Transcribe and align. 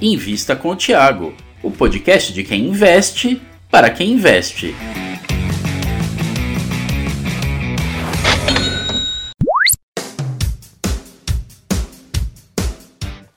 Invista 0.00 0.54
com 0.54 0.68
o 0.68 0.76
Tiago, 0.76 1.32
o 1.62 1.70
podcast 1.70 2.30
de 2.30 2.44
quem 2.44 2.66
investe 2.66 3.40
para 3.70 3.88
quem 3.88 4.12
investe. 4.12 4.74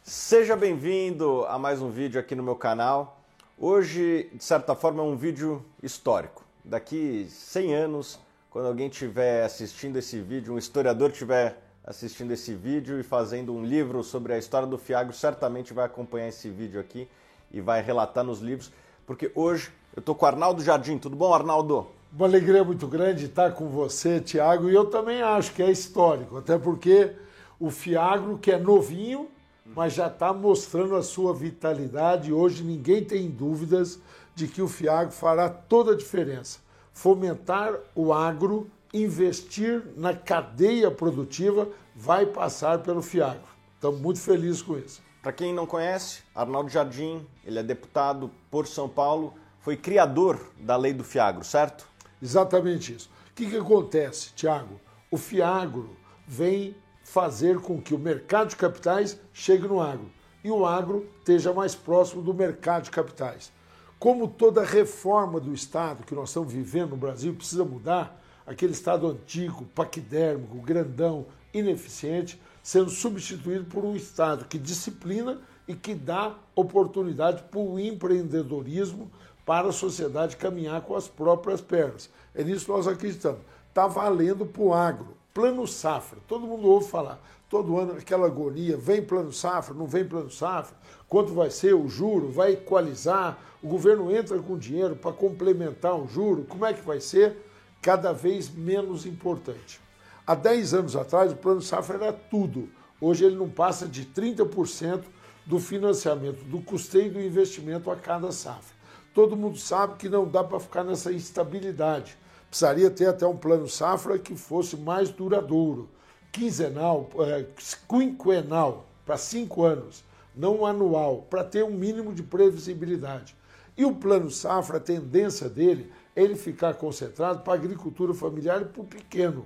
Seja 0.03 0.57
bem-vindo 0.57 1.45
a 1.47 1.57
mais 1.57 1.81
um 1.81 1.89
vídeo 1.89 2.19
aqui 2.19 2.35
no 2.35 2.43
meu 2.43 2.57
canal. 2.57 3.23
Hoje, 3.57 4.29
de 4.33 4.43
certa 4.43 4.75
forma, 4.75 5.01
é 5.01 5.05
um 5.05 5.15
vídeo 5.15 5.63
histórico. 5.81 6.43
Daqui 6.65 7.25
100 7.29 7.73
anos, 7.73 8.19
quando 8.49 8.67
alguém 8.67 8.89
estiver 8.89 9.45
assistindo 9.45 9.95
esse 9.97 10.19
vídeo, 10.19 10.55
um 10.55 10.57
historiador 10.57 11.11
estiver 11.11 11.68
assistindo 11.83 12.31
esse 12.31 12.53
vídeo 12.53 12.99
e 12.99 13.03
fazendo 13.03 13.53
um 13.53 13.63
livro 13.63 14.03
sobre 14.03 14.33
a 14.33 14.37
história 14.37 14.67
do 14.67 14.77
Fiagro, 14.77 15.13
certamente 15.13 15.73
vai 15.73 15.85
acompanhar 15.85 16.27
esse 16.27 16.49
vídeo 16.49 16.79
aqui 16.79 17.07
e 17.51 17.61
vai 17.61 17.81
relatar 17.81 18.23
nos 18.23 18.39
livros, 18.39 18.71
porque 19.05 19.31
hoje 19.33 19.71
eu 19.95 19.99
estou 19.99 20.13
com 20.13 20.25
o 20.25 20.27
Arnaldo 20.27 20.63
Jardim. 20.63 20.97
Tudo 20.97 21.15
bom, 21.15 21.33
Arnaldo? 21.33 21.87
Uma 22.13 22.25
alegria 22.25 22.63
muito 22.63 22.87
grande 22.87 23.25
estar 23.25 23.53
com 23.53 23.67
você, 23.67 24.19
Tiago, 24.19 24.69
e 24.69 24.75
eu 24.75 24.85
também 24.85 25.21
acho 25.21 25.53
que 25.53 25.61
é 25.61 25.71
histórico, 25.71 26.37
até 26.37 26.57
porque 26.57 27.15
o 27.59 27.69
Fiagro, 27.69 28.37
que 28.37 28.51
é 28.51 28.57
novinho, 28.57 29.29
mas 29.75 29.93
já 29.93 30.07
está 30.07 30.33
mostrando 30.33 30.95
a 30.95 31.03
sua 31.03 31.33
vitalidade. 31.33 32.33
Hoje 32.33 32.63
ninguém 32.63 33.03
tem 33.03 33.29
dúvidas 33.29 33.99
de 34.33 34.47
que 34.47 34.61
o 34.61 34.67
Fiagro 34.67 35.11
fará 35.11 35.49
toda 35.49 35.91
a 35.91 35.95
diferença. 35.95 36.59
Fomentar 36.93 37.75
o 37.93 38.11
agro 38.11 38.69
investir 38.93 39.83
na 39.95 40.13
cadeia 40.13 40.89
produtiva 40.89 41.67
vai 41.95 42.25
passar 42.25 42.79
pelo 42.79 43.01
Fiagro. 43.01 43.47
Estamos 43.75 43.99
muito 43.99 44.19
felizes 44.19 44.61
com 44.61 44.77
isso. 44.77 45.01
Para 45.21 45.33
quem 45.33 45.53
não 45.53 45.65
conhece, 45.65 46.21
Arnaldo 46.33 46.69
Jardim, 46.69 47.25
ele 47.45 47.59
é 47.59 47.63
deputado 47.63 48.31
por 48.49 48.67
São 48.67 48.87
Paulo, 48.87 49.33
foi 49.59 49.75
criador 49.75 50.39
da 50.57 50.77
lei 50.77 50.93
do 50.93 51.03
Fiagro, 51.03 51.43
certo? 51.43 51.87
Exatamente 52.21 52.95
isso. 52.95 53.09
O 53.31 53.33
que, 53.33 53.49
que 53.49 53.57
acontece, 53.57 54.33
Tiago? 54.33 54.79
O 55.11 55.17
Fiagro 55.17 55.95
vem 56.27 56.75
fazer 57.03 57.59
com 57.59 57.81
que 57.81 57.93
o 57.93 57.99
mercado 57.99 58.49
de 58.49 58.55
capitais 58.55 59.19
chegue 59.33 59.67
no 59.67 59.81
agro 59.81 60.09
e 60.43 60.49
o 60.49 60.65
agro 60.65 61.09
esteja 61.19 61.51
mais 61.53 61.75
próximo 61.75 62.21
do 62.21 62.33
mercado 62.33 62.83
de 62.83 62.91
capitais. 62.91 63.51
Como 63.97 64.27
toda 64.27 64.63
reforma 64.63 65.39
do 65.39 65.53
Estado 65.53 66.05
que 66.05 66.15
nós 66.15 66.29
estamos 66.29 66.53
vivendo 66.53 66.91
no 66.91 66.97
Brasil 66.97 67.33
precisa 67.33 67.65
mudar, 67.65 68.21
aquele 68.49 68.73
Estado 68.73 69.07
antigo, 69.07 69.63
paquidérmico, 69.75 70.57
grandão, 70.57 71.27
ineficiente, 71.53 72.41
sendo 72.63 72.89
substituído 72.89 73.65
por 73.65 73.85
um 73.85 73.95
Estado 73.95 74.45
que 74.45 74.57
disciplina 74.57 75.39
e 75.67 75.75
que 75.75 75.93
dá 75.93 76.35
oportunidade 76.55 77.43
para 77.43 77.59
o 77.59 77.79
empreendedorismo 77.79 79.09
para 79.45 79.69
a 79.69 79.71
sociedade 79.71 80.35
caminhar 80.35 80.81
com 80.81 80.95
as 80.95 81.07
próprias 81.07 81.61
pernas. 81.61 82.09
É 82.33 82.43
nisso 82.43 82.65
que 82.65 82.71
nós 82.71 82.87
acreditamos. 82.87 83.39
Está 83.67 83.85
valendo 83.85 84.47
para 84.47 84.61
o 84.63 84.73
agro. 84.73 85.15
Plano 85.31 85.67
Safra, 85.67 86.17
todo 86.27 86.47
mundo 86.47 86.67
ouve 86.67 86.89
falar. 86.89 87.21
Todo 87.47 87.77
ano 87.77 87.93
aquela 87.93 88.25
agonia, 88.25 88.77
vem 88.77 89.03
plano 89.03 89.33
safra, 89.33 89.73
não 89.73 89.87
vem 89.87 90.05
plano 90.05 90.29
safra, 90.29 90.77
quanto 91.07 91.33
vai 91.33 91.49
ser 91.49 91.73
o 91.73 91.87
juro, 91.87 92.29
vai 92.29 92.53
equalizar, 92.53 93.39
o 93.61 93.67
governo 93.67 94.15
entra 94.15 94.37
com 94.37 94.55
dinheiro 94.55 94.95
para 94.95 95.11
complementar 95.11 95.99
o 95.99 96.07
juro, 96.07 96.45
como 96.47 96.63
é 96.63 96.73
que 96.73 96.85
vai 96.85 96.99
ser? 96.99 97.48
Cada 97.81 98.11
vez 98.11 98.49
menos 98.49 99.05
importante. 99.05 99.79
Há 100.25 100.35
10 100.35 100.73
anos 100.73 100.95
atrás, 100.95 101.31
o 101.31 101.35
Plano 101.35 101.61
Safra 101.61 101.95
era 101.95 102.13
tudo. 102.13 102.69
Hoje 103.01 103.25
ele 103.25 103.35
não 103.35 103.49
passa 103.49 103.87
de 103.87 104.05
30% 104.05 105.03
do 105.45 105.59
financiamento, 105.59 106.43
do 106.43 106.61
custeio 106.61 107.11
do 107.11 107.21
investimento 107.21 107.89
a 107.89 107.95
cada 107.95 108.31
safra. 108.31 108.75
Todo 109.13 109.35
mundo 109.35 109.57
sabe 109.57 109.95
que 109.95 110.07
não 110.07 110.29
dá 110.29 110.43
para 110.43 110.59
ficar 110.59 110.83
nessa 110.83 111.11
instabilidade. 111.11 112.15
Precisaria 112.49 112.89
ter 112.91 113.07
até 113.07 113.25
um 113.25 113.35
plano 113.35 113.67
safra 113.67 114.19
que 114.19 114.35
fosse 114.35 114.77
mais 114.77 115.09
duradouro, 115.09 115.89
quinzenal, 116.31 117.09
é, 117.19 117.45
quinquenal, 117.87 118.85
para 119.05 119.17
cinco 119.17 119.63
anos, 119.63 120.03
não 120.35 120.65
anual, 120.65 121.25
para 121.29 121.43
ter 121.43 121.63
um 121.63 121.71
mínimo 121.71 122.13
de 122.13 122.21
previsibilidade. 122.21 123.35
E 123.75 123.85
o 123.85 123.95
plano 123.95 124.29
safra, 124.29 124.77
a 124.77 124.81
tendência 124.81 125.49
dele 125.49 125.91
ele 126.15 126.35
ficar 126.35 126.73
concentrado 126.75 127.41
para 127.41 127.53
a 127.53 127.55
agricultura 127.55 128.13
familiar 128.13 128.61
e 128.61 128.65
para 128.65 128.81
o 128.81 128.85
pequeno. 128.85 129.45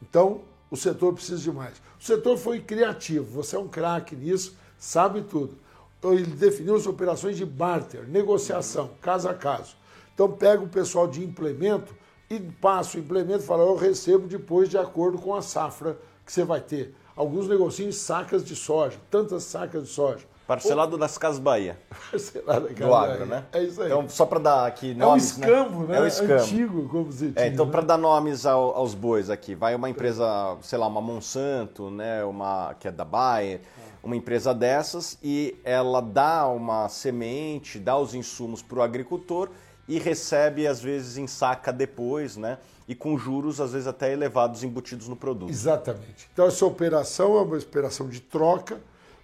Então, 0.00 0.42
o 0.70 0.76
setor 0.76 1.12
precisa 1.12 1.40
de 1.40 1.52
mais. 1.52 1.80
O 2.00 2.04
setor 2.04 2.36
foi 2.36 2.60
criativo, 2.60 3.24
você 3.24 3.56
é 3.56 3.58
um 3.58 3.68
craque 3.68 4.16
nisso, 4.16 4.56
sabe 4.78 5.22
tudo. 5.22 5.56
Então, 5.98 6.12
ele 6.12 6.26
definiu 6.26 6.74
as 6.74 6.86
operações 6.86 7.36
de 7.36 7.44
barter, 7.44 8.08
negociação, 8.08 8.90
caso 9.00 9.28
a 9.28 9.34
caso. 9.34 9.76
Então, 10.14 10.30
pega 10.32 10.62
o 10.62 10.68
pessoal 10.68 11.06
de 11.06 11.22
implemento 11.22 11.94
e 12.28 12.40
passa 12.40 12.96
o 12.96 13.00
implemento 13.00 13.44
e 13.44 13.46
fala: 13.46 13.62
eu 13.62 13.76
recebo 13.76 14.26
depois 14.26 14.68
de 14.68 14.78
acordo 14.78 15.18
com 15.18 15.34
a 15.34 15.42
safra 15.42 15.98
que 16.24 16.32
você 16.32 16.44
vai 16.44 16.60
ter. 16.60 16.94
Alguns 17.14 17.46
negocinhos 17.46 17.96
sacas 17.96 18.42
de 18.44 18.56
soja, 18.56 18.98
tantas 19.10 19.44
sacas 19.44 19.84
de 19.84 19.90
soja. 19.90 20.26
Parcelado 20.56 20.98
das 20.98 21.16
Casas 21.16 21.38
Bahia. 21.38 21.78
Parcelado 22.10 22.68
das 22.68 22.76
Do 22.76 22.94
agro, 22.94 23.26
né? 23.26 23.44
É 23.52 23.62
isso 23.62 23.80
aí. 23.80 23.88
Então, 23.88 24.08
só 24.08 24.26
para 24.26 24.38
dar 24.38 24.66
aqui 24.66 24.94
nomes. 24.94 25.32
É 25.32 25.40
o 25.40 25.44
escambo, 25.44 25.80
né? 25.80 25.86
né? 25.88 25.98
É 25.98 26.00
o 26.00 26.06
escambo. 26.06 26.34
Antigo, 26.34 26.88
como 26.88 27.12
se 27.12 27.32
É, 27.36 27.46
então, 27.48 27.66
né? 27.66 27.72
para 27.72 27.82
dar 27.82 27.98
nomes 27.98 28.44
ao, 28.44 28.76
aos 28.76 28.94
bois 28.94 29.30
aqui, 29.30 29.54
vai 29.54 29.74
uma 29.74 29.88
empresa, 29.88 30.24
sei 30.60 30.78
lá, 30.78 30.86
uma 30.86 31.00
Monsanto, 31.00 31.90
né? 31.90 32.22
Uma 32.24 32.74
que 32.78 32.88
é 32.88 32.92
da 32.92 33.04
Bayer, 33.04 33.60
uma 34.02 34.16
empresa 34.16 34.52
dessas, 34.52 35.18
e 35.22 35.56
ela 35.64 36.00
dá 36.00 36.46
uma 36.48 36.88
semente, 36.88 37.78
dá 37.78 37.96
os 37.96 38.14
insumos 38.14 38.62
para 38.62 38.78
o 38.78 38.82
agricultor 38.82 39.48
e 39.88 39.98
recebe, 39.98 40.66
às 40.66 40.80
vezes, 40.80 41.16
em 41.16 41.26
saca 41.26 41.72
depois, 41.72 42.36
né? 42.36 42.58
E 42.86 42.94
com 42.94 43.16
juros, 43.16 43.60
às 43.60 43.72
vezes, 43.72 43.86
até 43.86 44.12
elevados 44.12 44.62
embutidos 44.62 45.08
no 45.08 45.16
produto. 45.16 45.50
Exatamente. 45.50 46.28
Então, 46.32 46.46
essa 46.46 46.66
operação 46.66 47.36
é 47.36 47.42
uma 47.42 47.56
operação 47.56 48.08
de 48.08 48.20
troca 48.20 48.80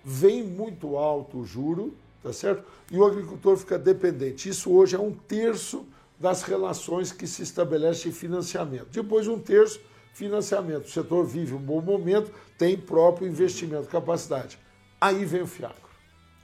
vem 0.09 0.43
muito 0.43 0.97
alto 0.97 1.41
o 1.41 1.45
juro, 1.45 1.95
tá 2.23 2.33
certo? 2.33 2.65
E 2.91 2.97
o 2.97 3.05
agricultor 3.05 3.59
fica 3.59 3.79
dependente. 3.79 4.49
Isso 4.49 4.73
hoje 4.73 4.97
é 4.97 4.99
um 4.99 5.13
terço 5.13 5.87
das 6.19 6.43
relações 6.43 7.13
que 7.13 7.27
se 7.27 7.43
estabelece 7.43 8.09
em 8.09 8.13
financiamento. 8.13 8.89
Depois 8.91 9.29
um 9.29 9.39
terço 9.39 9.79
financiamento. 10.15 10.87
O 10.87 10.91
setor 10.91 11.27
vive 11.27 11.55
um 11.55 11.59
bom 11.59 11.83
momento, 11.83 12.33
tem 12.57 12.75
próprio 12.75 13.29
investimento, 13.29 13.87
capacidade. 13.87 14.59
Aí 14.99 15.27
vem 15.27 15.43
o 15.43 15.47
Fiagro. 15.47 15.77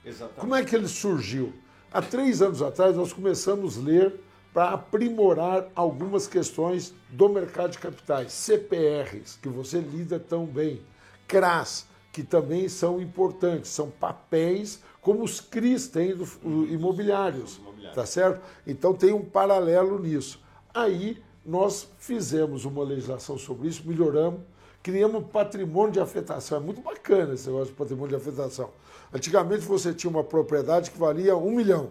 Exatamente. 0.05 0.39
Como 0.39 0.53
é 0.53 0.63
que 0.63 0.75
ele 0.75 0.87
surgiu? 0.87 1.51
Há 1.91 2.03
três 2.03 2.43
anos 2.43 2.61
atrás 2.61 2.95
nós 2.95 3.11
começamos 3.11 3.79
a 3.79 3.81
ler 3.81 4.13
para 4.53 4.69
aprimorar 4.69 5.67
algumas 5.75 6.27
questões 6.27 6.93
do 7.09 7.27
mercado 7.27 7.71
de 7.71 7.79
capitais, 7.79 8.31
CPRs, 8.31 9.39
que 9.41 9.49
você 9.49 9.79
lida 9.79 10.19
tão 10.19 10.45
bem, 10.45 10.81
CRAS, 11.27 11.87
que 12.15 12.23
também 12.23 12.69
são 12.69 13.01
importantes, 13.01 13.69
são 13.71 13.89
papéis 13.89 14.79
como 15.01 15.21
os 15.21 15.41
CRIs 15.41 15.89
têm 15.89 16.15
do, 16.15 16.25
imobiliários, 16.71 17.59
tá 17.93 18.05
certo? 18.05 18.41
Então 18.65 18.93
tem 18.93 19.11
um 19.11 19.25
paralelo 19.25 19.99
nisso. 19.99 20.39
Aí 20.73 21.21
nós 21.45 21.89
fizemos 21.99 22.63
uma 22.63 22.85
legislação 22.85 23.37
sobre 23.37 23.67
isso, 23.67 23.83
melhoramos, 23.85 24.39
criamos 24.81 25.25
patrimônio 25.25 25.91
de 25.91 25.99
afetação. 25.99 26.57
É 26.57 26.61
muito 26.61 26.79
bacana 26.79 27.33
esse 27.33 27.47
negócio 27.47 27.67
de 27.67 27.73
patrimônio 27.73 28.11
de 28.11 28.15
afetação. 28.15 28.69
Antigamente 29.13 29.65
você 29.65 29.93
tinha 29.93 30.09
uma 30.09 30.23
propriedade 30.23 30.91
que 30.91 30.97
valia 30.97 31.35
um 31.35 31.51
milhão 31.51 31.89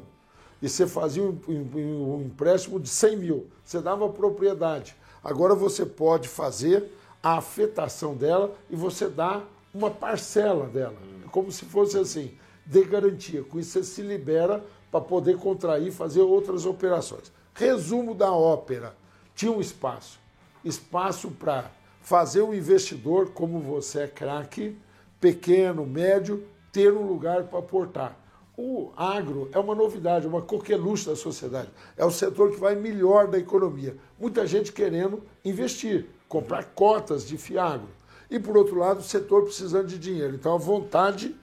e 0.62 0.71
você 0.71 0.87
fazia 0.87 1.23
um, 1.23 1.39
um, 1.47 2.15
um 2.15 2.23
empréstimo 2.23 2.81
de 2.81 2.89
100 2.89 3.17
mil, 3.19 3.51
você 3.62 3.79
dava 3.79 4.06
a 4.06 4.09
propriedade. 4.09 4.97
Agora 5.23 5.55
você 5.55 5.85
pode 5.85 6.29
fazer 6.29 6.91
a 7.23 7.37
afetação 7.37 8.17
dela 8.17 8.55
e 8.71 8.75
você 8.75 9.06
dá 9.06 9.43
uma 9.75 9.91
parcela 9.91 10.67
dela, 10.69 10.95
como 11.33 11.50
se 11.50 11.65
fosse 11.65 11.99
assim, 11.99 12.32
de 12.65 12.85
garantia. 12.85 13.43
Com 13.43 13.59
isso 13.59 13.73
você 13.73 13.82
se 13.82 14.03
libera 14.03 14.65
para 14.91 15.00
poder 15.00 15.37
contrair 15.37 15.88
e 15.88 15.91
fazer 15.91 16.21
outras 16.21 16.65
operações. 16.65 17.32
Resumo 17.53 18.15
da 18.15 18.32
ópera: 18.32 18.94
tinha 19.35 19.50
um 19.50 19.61
espaço. 19.61 20.21
Espaço 20.65 21.31
para 21.32 21.71
fazer 22.00 22.41
o 22.41 22.55
investidor, 22.55 23.31
como 23.31 23.61
você 23.61 24.03
é 24.03 24.06
craque, 24.06 24.79
pequeno, 25.21 25.85
médio, 25.85 26.47
ter 26.73 26.93
um 26.93 27.06
lugar 27.06 27.44
para 27.44 27.59
aportar. 27.59 28.20
O 28.56 28.93
agro 28.97 29.50
é 29.53 29.59
uma 29.59 29.75
novidade, 29.75 30.29
uma 30.29 30.41
coqueluche 30.41 31.06
da 31.06 31.17
sociedade. 31.17 31.69
É 31.97 32.05
o 32.05 32.11
setor 32.11 32.53
que 32.53 32.61
vai 32.61 32.77
melhor 32.77 33.27
da 33.27 33.37
economia. 33.37 33.97
Muita 34.19 34.47
gente 34.47 34.73
querendo 34.73 35.25
investir, 35.44 36.06
comprar 36.29 36.65
cotas 36.67 37.27
de 37.27 37.37
fiagro 37.37 37.88
e, 38.34 38.38
por 38.40 38.56
outro 38.56 38.76
lado, 38.76 38.98
o 38.98 39.02
setor 39.02 39.44
precisando 39.44 39.86
de 39.86 39.96
dinheiro. 39.96 40.34
Então, 40.34 40.56
a 40.56 40.58
vontade 40.58 41.36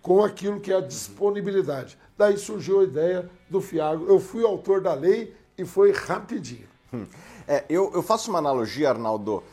com 0.00 0.24
aquilo 0.24 0.58
que 0.58 0.72
é 0.72 0.76
a 0.76 0.80
disponibilidade. 0.80 1.98
Daí 2.16 2.38
surgiu 2.38 2.80
a 2.80 2.84
ideia 2.84 3.30
do 3.50 3.60
Fiagro. 3.60 4.08
Eu 4.08 4.18
fui 4.18 4.42
autor 4.42 4.80
da 4.80 4.94
lei 4.94 5.36
e 5.58 5.66
foi 5.66 5.92
rapidinho. 5.92 6.66
Hum. 6.94 7.06
É, 7.46 7.66
eu, 7.68 7.92
eu 7.92 8.02
faço 8.02 8.30
uma 8.30 8.38
analogia, 8.38 8.88
Arnaldo, 8.88 9.44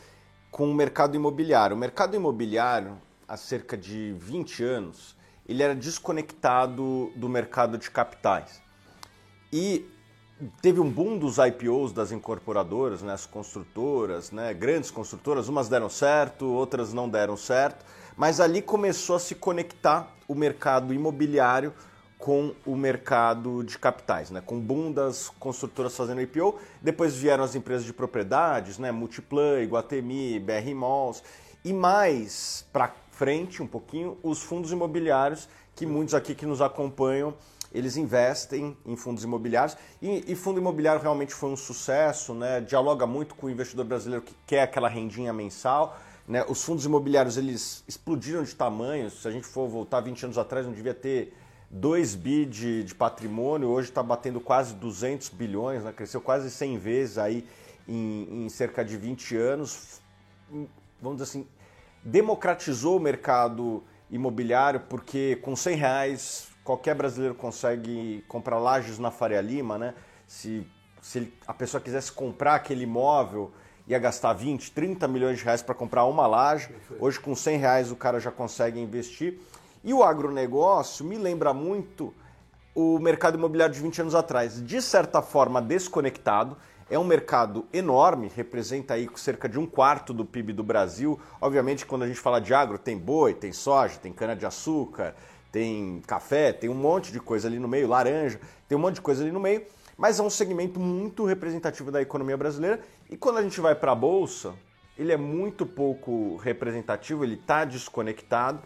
com 0.50 0.70
o 0.70 0.74
mercado 0.74 1.14
imobiliário. 1.14 1.76
O 1.76 1.78
mercado 1.78 2.16
imobiliário, 2.16 2.96
há 3.28 3.36
cerca 3.36 3.76
de 3.76 4.14
20 4.18 4.64
anos, 4.64 5.14
ele 5.46 5.62
era 5.62 5.74
desconectado 5.74 7.12
do 7.14 7.28
mercado 7.28 7.76
de 7.76 7.90
capitais. 7.90 8.62
E 9.52 9.86
teve 10.62 10.80
um 10.80 10.88
boom 10.88 11.18
dos 11.18 11.36
IPOs 11.38 11.92
das 11.92 12.12
incorporadoras, 12.12 13.02
né, 13.02 13.12
as 13.12 13.26
construtoras, 13.26 14.30
né, 14.30 14.54
grandes 14.54 14.90
construtoras, 14.90 15.48
umas 15.48 15.68
deram 15.68 15.88
certo, 15.88 16.46
outras 16.46 16.92
não 16.92 17.08
deram 17.08 17.36
certo, 17.36 17.84
mas 18.16 18.40
ali 18.40 18.62
começou 18.62 19.16
a 19.16 19.18
se 19.20 19.34
conectar 19.34 20.14
o 20.26 20.34
mercado 20.34 20.94
imobiliário 20.94 21.72
com 22.18 22.52
o 22.66 22.76
mercado 22.76 23.62
de 23.62 23.78
capitais, 23.78 24.30
né, 24.30 24.40
com 24.44 24.56
o 24.58 24.60
boom 24.60 24.92
das 24.92 25.28
construtoras 25.38 25.96
fazendo 25.96 26.20
IPO, 26.20 26.58
depois 26.80 27.14
vieram 27.14 27.42
as 27.42 27.54
empresas 27.54 27.84
de 27.84 27.92
propriedades, 27.92 28.78
né, 28.78 28.92
Multiplan, 28.92 29.60
Iguatemi, 29.62 30.38
BR 30.38 30.74
Malls, 30.74 31.22
e 31.64 31.72
mais 31.72 32.64
para 32.72 32.92
frente 33.10 33.62
um 33.62 33.66
pouquinho 33.66 34.16
os 34.22 34.42
fundos 34.42 34.70
imobiliários 34.70 35.48
que 35.74 35.84
muitos 35.84 36.14
aqui 36.14 36.34
que 36.34 36.46
nos 36.46 36.60
acompanham 36.60 37.34
eles 37.72 37.96
investem 37.96 38.76
em 38.84 38.96
fundos 38.96 39.24
imobiliários 39.24 39.76
e, 40.00 40.24
e, 40.32 40.34
fundo 40.34 40.58
imobiliário 40.58 41.00
realmente 41.00 41.34
foi 41.34 41.50
um 41.50 41.56
sucesso, 41.56 42.34
né? 42.34 42.60
dialoga 42.60 43.06
muito 43.06 43.34
com 43.34 43.46
o 43.46 43.50
investidor 43.50 43.84
brasileiro 43.84 44.24
que 44.24 44.34
quer 44.46 44.62
aquela 44.62 44.88
rendinha 44.88 45.32
mensal. 45.32 45.98
Né? 46.26 46.44
Os 46.48 46.62
fundos 46.64 46.84
imobiliários 46.84 47.36
eles 47.36 47.84
explodiram 47.86 48.42
de 48.42 48.54
tamanho, 48.54 49.10
se 49.10 49.26
a 49.26 49.30
gente 49.30 49.46
for 49.46 49.68
voltar 49.68 50.00
20 50.00 50.24
anos 50.24 50.38
atrás 50.38 50.66
não 50.66 50.72
devia 50.72 50.94
ter 50.94 51.34
2 51.70 52.14
bi 52.14 52.46
de, 52.46 52.84
de 52.84 52.94
patrimônio, 52.94 53.68
hoje 53.68 53.90
está 53.90 54.02
batendo 54.02 54.40
quase 54.40 54.74
200 54.74 55.28
bilhões, 55.30 55.84
né? 55.84 55.92
cresceu 55.92 56.20
quase 56.20 56.50
100 56.50 56.78
vezes 56.78 57.18
aí 57.18 57.46
em, 57.86 58.46
em 58.46 58.48
cerca 58.48 58.84
de 58.84 58.96
20 58.96 59.36
anos. 59.36 60.00
Vamos 61.00 61.18
dizer 61.18 61.24
assim, 61.24 61.46
democratizou 62.02 62.96
o 62.96 63.00
mercado 63.00 63.84
imobiliário 64.10 64.80
porque 64.88 65.36
com 65.36 65.54
100 65.54 65.76
reais 65.76 66.48
qualquer 66.68 66.94
brasileiro 66.94 67.34
consegue 67.34 68.22
comprar 68.28 68.58
lajes 68.58 68.98
na 68.98 69.10
Faria 69.10 69.40
Lima, 69.40 69.78
né? 69.78 69.94
Se, 70.26 70.66
se 71.00 71.32
a 71.46 71.54
pessoa 71.54 71.80
quisesse 71.80 72.12
comprar 72.12 72.56
aquele 72.56 72.82
imóvel, 72.82 73.50
ia 73.86 73.98
gastar 73.98 74.34
20, 74.34 74.72
30 74.72 75.08
milhões 75.08 75.38
de 75.38 75.44
reais 75.46 75.62
para 75.62 75.74
comprar 75.74 76.04
uma 76.04 76.26
laje. 76.26 76.68
Hoje, 77.00 77.18
com 77.18 77.34
100 77.34 77.56
reais, 77.56 77.90
o 77.90 77.96
cara 77.96 78.20
já 78.20 78.30
consegue 78.30 78.78
investir. 78.78 79.40
E 79.82 79.94
o 79.94 80.02
agronegócio 80.02 81.06
me 81.06 81.16
lembra 81.16 81.54
muito 81.54 82.12
o 82.74 82.98
mercado 82.98 83.38
imobiliário 83.38 83.74
de 83.74 83.80
20 83.80 84.02
anos 84.02 84.14
atrás. 84.14 84.62
De 84.62 84.82
certa 84.82 85.22
forma, 85.22 85.62
desconectado. 85.62 86.54
É 86.90 86.98
um 86.98 87.04
mercado 87.04 87.66
enorme, 87.72 88.30
representa 88.34 88.94
aí 88.94 89.08
cerca 89.16 89.48
de 89.48 89.58
um 89.58 89.66
quarto 89.66 90.12
do 90.12 90.24
PIB 90.24 90.52
do 90.52 90.62
Brasil. 90.62 91.18
Obviamente, 91.40 91.86
quando 91.86 92.02
a 92.02 92.06
gente 92.06 92.20
fala 92.20 92.40
de 92.40 92.52
agro, 92.52 92.78
tem 92.78 92.96
boi, 92.96 93.32
tem 93.34 93.52
soja, 93.52 93.98
tem 93.98 94.10
cana-de-açúcar, 94.10 95.14
tem 95.50 96.02
café, 96.06 96.52
tem 96.52 96.68
um 96.68 96.74
monte 96.74 97.12
de 97.12 97.20
coisa 97.20 97.48
ali 97.48 97.58
no 97.58 97.68
meio, 97.68 97.88
laranja, 97.88 98.40
tem 98.68 98.76
um 98.76 98.80
monte 98.80 98.96
de 98.96 99.00
coisa 99.00 99.22
ali 99.22 99.32
no 99.32 99.40
meio, 99.40 99.62
mas 99.96 100.18
é 100.18 100.22
um 100.22 100.30
segmento 100.30 100.78
muito 100.78 101.24
representativo 101.24 101.90
da 101.90 102.00
economia 102.00 102.36
brasileira 102.36 102.80
e 103.10 103.16
quando 103.16 103.38
a 103.38 103.42
gente 103.42 103.60
vai 103.60 103.74
para 103.74 103.92
a 103.92 103.94
bolsa, 103.94 104.54
ele 104.96 105.12
é 105.12 105.16
muito 105.16 105.64
pouco 105.64 106.36
representativo, 106.36 107.24
ele 107.24 107.34
está 107.34 107.64
desconectado 107.64 108.60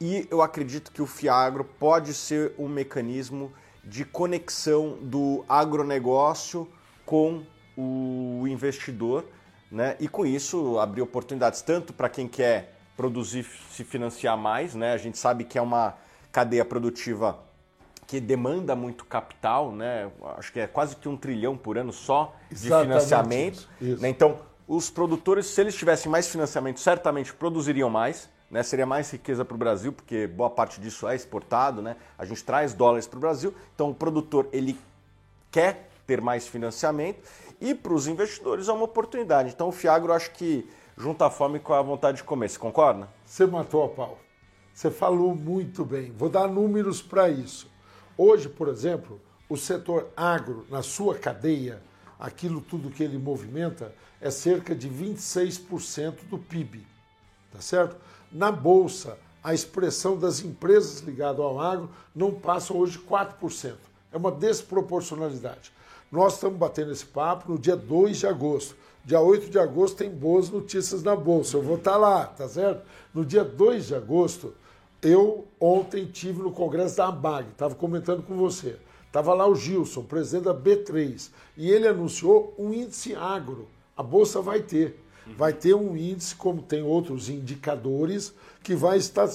e 0.00 0.26
eu 0.30 0.42
acredito 0.42 0.92
que 0.92 1.00
o 1.00 1.06
Fiagro 1.06 1.64
pode 1.64 2.12
ser 2.12 2.52
um 2.58 2.68
mecanismo 2.68 3.52
de 3.82 4.04
conexão 4.04 4.98
do 5.00 5.44
agronegócio 5.48 6.68
com 7.04 7.44
o 7.76 8.44
investidor, 8.48 9.24
né? 9.70 9.96
E 10.00 10.08
com 10.08 10.26
isso 10.26 10.78
abrir 10.78 11.02
oportunidades 11.02 11.62
tanto 11.62 11.92
para 11.92 12.08
quem 12.08 12.26
quer 12.26 12.74
produzir, 12.96 13.46
se 13.70 13.84
financiar 13.84 14.36
mais, 14.36 14.74
né? 14.74 14.92
A 14.92 14.96
gente 14.96 15.18
sabe 15.18 15.44
que 15.44 15.56
é 15.56 15.62
uma 15.62 15.94
cadeia 16.36 16.66
produtiva 16.66 17.38
que 18.06 18.20
demanda 18.20 18.76
muito 18.76 19.06
capital, 19.06 19.72
né? 19.72 20.10
Acho 20.36 20.52
que 20.52 20.60
é 20.60 20.66
quase 20.66 20.94
que 20.94 21.08
um 21.08 21.16
trilhão 21.16 21.56
por 21.56 21.78
ano 21.78 21.94
só 21.94 22.36
de 22.50 22.66
Exatamente 22.66 22.86
financiamento. 22.88 23.68
Isso. 23.80 24.02
Né? 24.02 24.10
Então, 24.10 24.36
os 24.68 24.90
produtores, 24.90 25.46
se 25.46 25.58
eles 25.62 25.74
tivessem 25.74 26.12
mais 26.12 26.28
financiamento, 26.28 26.78
certamente 26.78 27.32
produziriam 27.32 27.88
mais. 27.88 28.28
Né, 28.48 28.62
seria 28.62 28.86
mais 28.86 29.10
riqueza 29.10 29.44
para 29.44 29.56
o 29.56 29.58
Brasil, 29.58 29.92
porque 29.92 30.28
boa 30.28 30.48
parte 30.48 30.80
disso 30.80 31.08
é 31.08 31.16
exportado, 31.16 31.82
né? 31.82 31.96
A 32.16 32.24
gente 32.24 32.44
traz 32.44 32.72
dólares 32.72 33.04
para 33.04 33.16
o 33.16 33.20
Brasil, 33.20 33.52
então 33.74 33.90
o 33.90 33.94
produtor 33.94 34.46
ele 34.52 34.78
quer 35.50 35.88
ter 36.06 36.20
mais 36.20 36.46
financiamento 36.46 37.28
e 37.60 37.74
para 37.74 37.92
os 37.92 38.06
investidores 38.06 38.68
é 38.68 38.72
uma 38.72 38.84
oportunidade. 38.84 39.50
Então 39.52 39.66
o 39.66 39.72
Fiagro 39.72 40.12
acho 40.12 40.30
que 40.30 40.64
junta 40.96 41.26
a 41.26 41.30
fome 41.30 41.58
com 41.58 41.74
a 41.74 41.82
vontade 41.82 42.18
de 42.18 42.22
comer. 42.22 42.48
Você 42.48 42.56
concorda? 42.56 43.08
Você 43.24 43.44
matou 43.46 43.84
a 43.84 43.88
pau. 43.88 44.25
Você 44.76 44.90
falou 44.90 45.34
muito 45.34 45.86
bem. 45.86 46.12
Vou 46.12 46.28
dar 46.28 46.46
números 46.46 47.00
para 47.00 47.30
isso. 47.30 47.66
Hoje, 48.14 48.46
por 48.46 48.68
exemplo, 48.68 49.18
o 49.48 49.56
setor 49.56 50.08
agro, 50.14 50.66
na 50.68 50.82
sua 50.82 51.14
cadeia, 51.14 51.82
aquilo 52.20 52.60
tudo 52.60 52.90
que 52.90 53.02
ele 53.02 53.16
movimenta, 53.16 53.94
é 54.20 54.30
cerca 54.30 54.74
de 54.74 54.90
26% 54.90 56.28
do 56.28 56.36
PIB. 56.36 56.86
Tá 57.50 57.58
certo? 57.58 57.96
Na 58.30 58.52
bolsa, 58.52 59.18
a 59.42 59.54
expressão 59.54 60.18
das 60.18 60.42
empresas 60.42 61.00
ligadas 61.00 61.40
ao 61.40 61.58
agro 61.58 61.88
não 62.14 62.34
passa 62.34 62.74
hoje 62.74 62.98
4%. 62.98 63.76
É 64.12 64.16
uma 64.18 64.30
desproporcionalidade. 64.30 65.72
Nós 66.12 66.34
estamos 66.34 66.58
batendo 66.58 66.92
esse 66.92 67.06
papo 67.06 67.50
no 67.50 67.58
dia 67.58 67.76
2 67.76 68.18
de 68.18 68.26
agosto. 68.26 68.76
Dia 69.02 69.20
8 69.20 69.48
de 69.48 69.58
agosto 69.58 69.96
tem 69.96 70.10
boas 70.10 70.50
notícias 70.50 71.02
na 71.02 71.16
bolsa. 71.16 71.56
Eu 71.56 71.62
vou 71.62 71.76
estar 71.76 71.96
lá, 71.96 72.26
tá 72.26 72.46
certo? 72.46 72.86
No 73.14 73.24
dia 73.24 73.42
2 73.42 73.86
de 73.86 73.94
agosto, 73.94 74.52
eu 75.06 75.46
ontem 75.60 76.04
tive 76.06 76.42
no 76.42 76.50
congresso 76.50 76.96
da 76.96 77.08
ABAG, 77.08 77.50
estava 77.50 77.74
comentando 77.74 78.22
com 78.22 78.36
você. 78.36 78.76
Estava 79.06 79.32
lá 79.32 79.46
o 79.46 79.54
Gilson, 79.54 80.02
presidente 80.02 80.44
da 80.44 80.54
B3, 80.54 81.30
e 81.56 81.70
ele 81.70 81.86
anunciou 81.86 82.52
um 82.58 82.72
índice 82.72 83.14
agro. 83.14 83.68
A 83.96 84.02
bolsa 84.02 84.42
vai 84.42 84.60
ter. 84.60 85.02
Vai 85.36 85.52
ter 85.52 85.74
um 85.74 85.96
índice, 85.96 86.36
como 86.36 86.62
tem 86.62 86.82
outros 86.82 87.28
indicadores, 87.28 88.32
que 88.62 88.74
vai 88.74 88.98
estar 88.98 89.28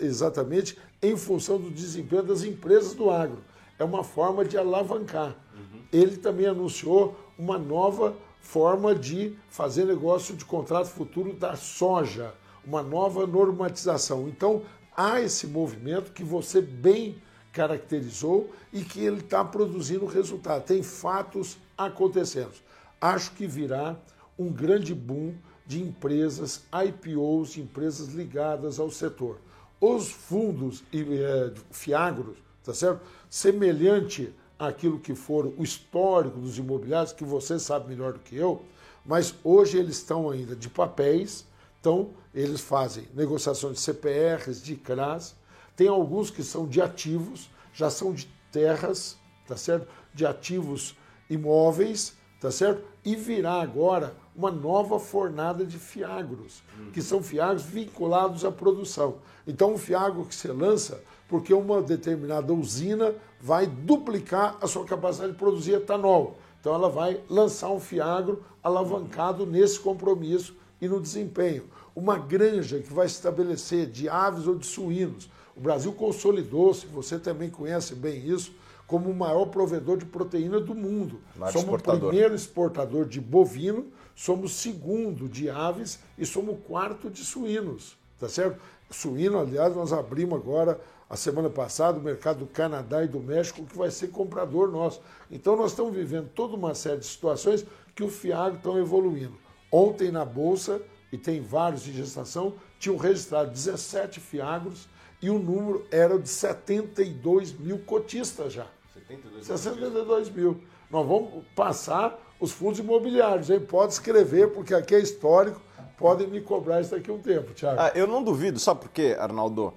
exatamente 0.00 0.76
em 1.02 1.16
função 1.16 1.58
do 1.58 1.70
desempenho 1.70 2.22
das 2.22 2.42
empresas 2.42 2.94
do 2.94 3.10
agro. 3.10 3.38
É 3.78 3.84
uma 3.84 4.02
forma 4.02 4.44
de 4.44 4.56
alavancar. 4.56 5.36
Uhum. 5.54 5.80
Ele 5.92 6.16
também 6.16 6.46
anunciou 6.46 7.14
uma 7.38 7.58
nova 7.58 8.16
forma 8.40 8.94
de 8.94 9.36
fazer 9.50 9.84
negócio 9.84 10.34
de 10.34 10.44
contrato 10.44 10.88
futuro 10.88 11.32
da 11.32 11.56
soja, 11.56 12.34
uma 12.64 12.82
nova 12.82 13.26
normatização. 13.26 14.28
Então, 14.28 14.62
há 14.96 15.20
esse 15.20 15.46
movimento 15.46 16.12
que 16.12 16.24
você 16.24 16.60
bem 16.60 17.16
caracterizou 17.52 18.50
e 18.72 18.82
que 18.82 19.00
ele 19.00 19.20
está 19.20 19.44
produzindo 19.44 20.06
resultado. 20.06 20.64
Tem 20.64 20.82
fatos 20.82 21.58
acontecendo. 21.76 22.52
Acho 23.00 23.32
que 23.32 23.46
virá 23.46 23.96
um 24.38 24.50
grande 24.50 24.94
boom 24.94 25.34
de 25.66 25.82
empresas, 25.82 26.62
IPOs, 26.72 27.56
empresas 27.56 28.08
ligadas 28.08 28.78
ao 28.78 28.90
setor. 28.90 29.38
Os 29.80 30.10
fundos 30.10 30.82
é, 30.92 31.52
fiagros, 31.70 32.36
tá 32.64 32.72
certo? 32.72 33.00
Semelhante 33.28 34.32
àquilo 34.58 34.98
que 34.98 35.14
for 35.14 35.52
o 35.58 35.62
histórico 35.62 36.38
dos 36.38 36.56
imobiliários, 36.58 37.12
que 37.12 37.24
você 37.24 37.58
sabe 37.58 37.88
melhor 37.88 38.14
do 38.14 38.20
que 38.20 38.36
eu, 38.36 38.62
mas 39.04 39.34
hoje 39.44 39.78
eles 39.78 39.96
estão 39.96 40.30
ainda 40.30 40.56
de 40.56 40.68
papéis, 40.68 41.46
então, 41.86 42.10
eles 42.34 42.60
fazem 42.62 43.06
negociações 43.14 43.74
de 43.74 43.80
CPRs, 43.80 44.60
de 44.60 44.74
CRAS, 44.74 45.36
tem 45.76 45.86
alguns 45.86 46.30
que 46.30 46.42
são 46.42 46.66
de 46.66 46.82
ativos, 46.82 47.48
já 47.72 47.88
são 47.88 48.12
de 48.12 48.26
terras, 48.50 49.16
tá 49.46 49.56
certo? 49.56 49.86
De 50.12 50.26
ativos 50.26 50.96
imóveis, 51.30 52.14
tá 52.40 52.50
certo? 52.50 52.82
E 53.04 53.14
virá 53.14 53.62
agora 53.62 54.16
uma 54.34 54.50
nova 54.50 54.98
fornada 54.98 55.64
de 55.64 55.78
fiagros, 55.78 56.60
uhum. 56.76 56.90
que 56.90 57.00
são 57.00 57.22
fiagros 57.22 57.62
vinculados 57.62 58.44
à 58.44 58.50
produção. 58.50 59.18
Então, 59.46 59.74
um 59.74 59.78
fiagro 59.78 60.24
que 60.24 60.34
você 60.34 60.50
lança, 60.50 61.00
porque 61.28 61.54
uma 61.54 61.80
determinada 61.80 62.52
usina 62.52 63.14
vai 63.40 63.64
duplicar 63.64 64.58
a 64.60 64.66
sua 64.66 64.84
capacidade 64.84 65.34
de 65.34 65.38
produzir 65.38 65.74
etanol. 65.74 66.36
Então, 66.60 66.74
ela 66.74 66.90
vai 66.90 67.20
lançar 67.30 67.70
um 67.70 67.78
fiagro 67.78 68.42
alavancado 68.60 69.46
nesse 69.46 69.78
compromisso 69.78 70.56
e 70.80 70.88
no 70.88 71.00
desempenho. 71.00 71.64
Uma 71.94 72.18
granja 72.18 72.80
que 72.80 72.92
vai 72.92 73.06
estabelecer 73.06 73.86
de 73.86 74.08
aves 74.08 74.46
ou 74.46 74.56
de 74.56 74.66
suínos. 74.66 75.30
O 75.56 75.60
Brasil 75.60 75.92
consolidou-se, 75.92 76.86
você 76.86 77.18
também 77.18 77.48
conhece 77.48 77.94
bem 77.94 78.26
isso, 78.26 78.52
como 78.86 79.10
o 79.10 79.14
maior 79.14 79.46
provedor 79.46 79.96
de 79.96 80.04
proteína 80.04 80.60
do 80.60 80.74
mundo. 80.74 81.20
somos 81.34 81.54
exportador. 81.54 82.04
o 82.04 82.08
primeiro 82.08 82.34
exportador 82.34 83.04
de 83.06 83.20
bovino, 83.20 83.86
somos 84.14 84.52
segundo 84.52 85.28
de 85.28 85.50
aves 85.50 85.98
e 86.16 86.24
somos 86.24 86.58
quarto 86.66 87.10
de 87.10 87.24
suínos, 87.24 87.96
tá 88.18 88.28
certo? 88.28 88.60
Suíno, 88.90 89.38
aliás, 89.38 89.74
nós 89.74 89.92
abrimos 89.92 90.38
agora, 90.38 90.80
a 91.10 91.16
semana 91.16 91.50
passada, 91.50 91.98
o 91.98 92.02
mercado 92.02 92.40
do 92.40 92.46
Canadá 92.46 93.02
e 93.02 93.08
do 93.08 93.18
México, 93.18 93.64
que 93.64 93.76
vai 93.76 93.90
ser 93.90 94.08
comprador 94.08 94.70
nosso. 94.70 95.00
Então 95.30 95.56
nós 95.56 95.72
estamos 95.72 95.94
vivendo 95.94 96.28
toda 96.34 96.54
uma 96.54 96.74
série 96.74 96.98
de 96.98 97.06
situações 97.06 97.64
que 97.94 98.04
o 98.04 98.08
FIAG 98.08 98.56
estão 98.56 98.78
evoluindo. 98.78 99.45
Ontem 99.76 100.10
na 100.10 100.24
Bolsa 100.24 100.80
e 101.12 101.18
tem 101.18 101.38
vários 101.38 101.86
em 101.86 101.92
gestação, 101.92 102.54
tinham 102.78 102.96
registrado 102.96 103.50
17 103.50 104.20
fiagros 104.20 104.88
e 105.20 105.28
o 105.28 105.38
número 105.38 105.86
era 105.90 106.18
de 106.18 106.30
72 106.30 107.52
mil 107.52 107.80
cotistas 107.80 108.54
já. 108.54 108.66
72 108.94 109.34
mil. 109.34 109.44
62 109.44 110.30
mil. 110.30 110.60
Nós 110.90 111.06
vamos 111.06 111.44
passar 111.54 112.18
os 112.40 112.52
fundos 112.52 112.78
imobiliários, 112.78 113.50
hein? 113.50 113.60
Pode 113.60 113.92
escrever, 113.92 114.50
porque 114.54 114.72
aqui 114.72 114.94
é 114.94 114.98
histórico, 114.98 115.60
podem 115.98 116.26
me 116.26 116.40
cobrar 116.40 116.80
isso 116.80 116.92
daqui 116.92 117.10
a 117.10 117.12
um 117.14 117.18
tempo, 117.18 117.52
Tiago. 117.52 117.78
Ah, 117.78 117.92
eu 117.94 118.06
não 118.06 118.22
duvido, 118.22 118.58
sabe 118.58 118.80
por 118.80 118.88
quê, 118.88 119.14
Arnaldo? 119.18 119.74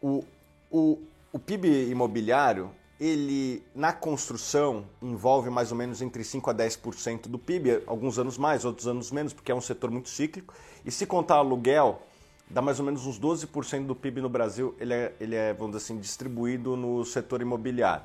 O, 0.00 0.22
o, 0.70 0.96
o 1.32 1.38
PIB 1.40 1.90
imobiliário, 1.90 2.70
ele 3.00 3.64
na 3.74 3.94
construção 3.94 4.84
envolve 5.00 5.48
mais 5.48 5.72
ou 5.72 5.78
menos 5.78 6.02
entre 6.02 6.22
5 6.22 6.50
a 6.50 6.54
10% 6.54 7.28
do 7.28 7.38
PIB, 7.38 7.82
alguns 7.86 8.18
anos 8.18 8.36
mais, 8.36 8.62
outros 8.62 8.86
anos 8.86 9.10
menos, 9.10 9.32
porque 9.32 9.50
é 9.50 9.54
um 9.54 9.60
setor 9.60 9.90
muito 9.90 10.10
cíclico. 10.10 10.52
E 10.84 10.90
se 10.90 11.06
contar 11.06 11.36
aluguel, 11.36 12.02
dá 12.50 12.60
mais 12.60 12.78
ou 12.78 12.84
menos 12.84 13.06
uns 13.06 13.18
12% 13.18 13.86
do 13.86 13.94
PIB 13.94 14.20
no 14.20 14.28
Brasil, 14.28 14.74
ele 14.78 14.92
é, 14.92 15.14
ele 15.18 15.34
é, 15.34 15.54
vamos 15.54 15.74
dizer 15.74 15.84
assim, 15.86 15.98
distribuído 15.98 16.76
no 16.76 17.02
setor 17.06 17.40
imobiliário. 17.40 18.04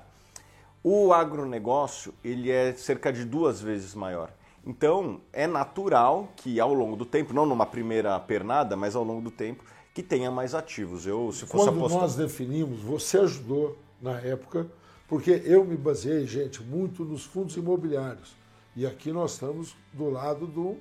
O 0.82 1.12
agronegócio, 1.12 2.14
ele 2.24 2.50
é 2.50 2.72
cerca 2.74 3.12
de 3.12 3.26
duas 3.26 3.60
vezes 3.60 3.94
maior. 3.94 4.32
Então, 4.66 5.20
é 5.34 5.46
natural 5.46 6.30
que 6.38 6.58
ao 6.60 6.74
longo 6.74 6.96
do 6.96 7.06
tempo, 7.06 7.34
não 7.34 7.46
numa 7.46 7.66
primeira 7.66 8.18
pernada, 8.20 8.78
mas 8.78 8.96
ao 8.96 9.04
longo 9.04 9.22
do 9.22 9.32
tempo, 9.32 9.64
que 9.94 10.02
tenha 10.02 10.32
mais 10.32 10.56
ativos. 10.56 11.06
Eu, 11.06 11.32
se 11.34 11.46
fosse 11.46 11.66
Quando 11.66 11.80
apostar... 11.80 12.02
nós 12.02 12.16
definimos, 12.16 12.80
você 12.80 13.18
ajudou 13.18 13.78
na 14.02 14.20
época 14.20 14.68
porque 15.08 15.42
eu 15.46 15.64
me 15.64 15.78
baseei, 15.78 16.26
gente, 16.26 16.64
muito 16.64 17.04
nos 17.04 17.24
fundos 17.24 17.56
imobiliários. 17.56 18.36
E 18.76 18.86
aqui 18.86 19.12
nós 19.12 19.34
estamos 19.34 19.76
do 19.94 20.10
lado 20.10 20.48
do 20.48 20.78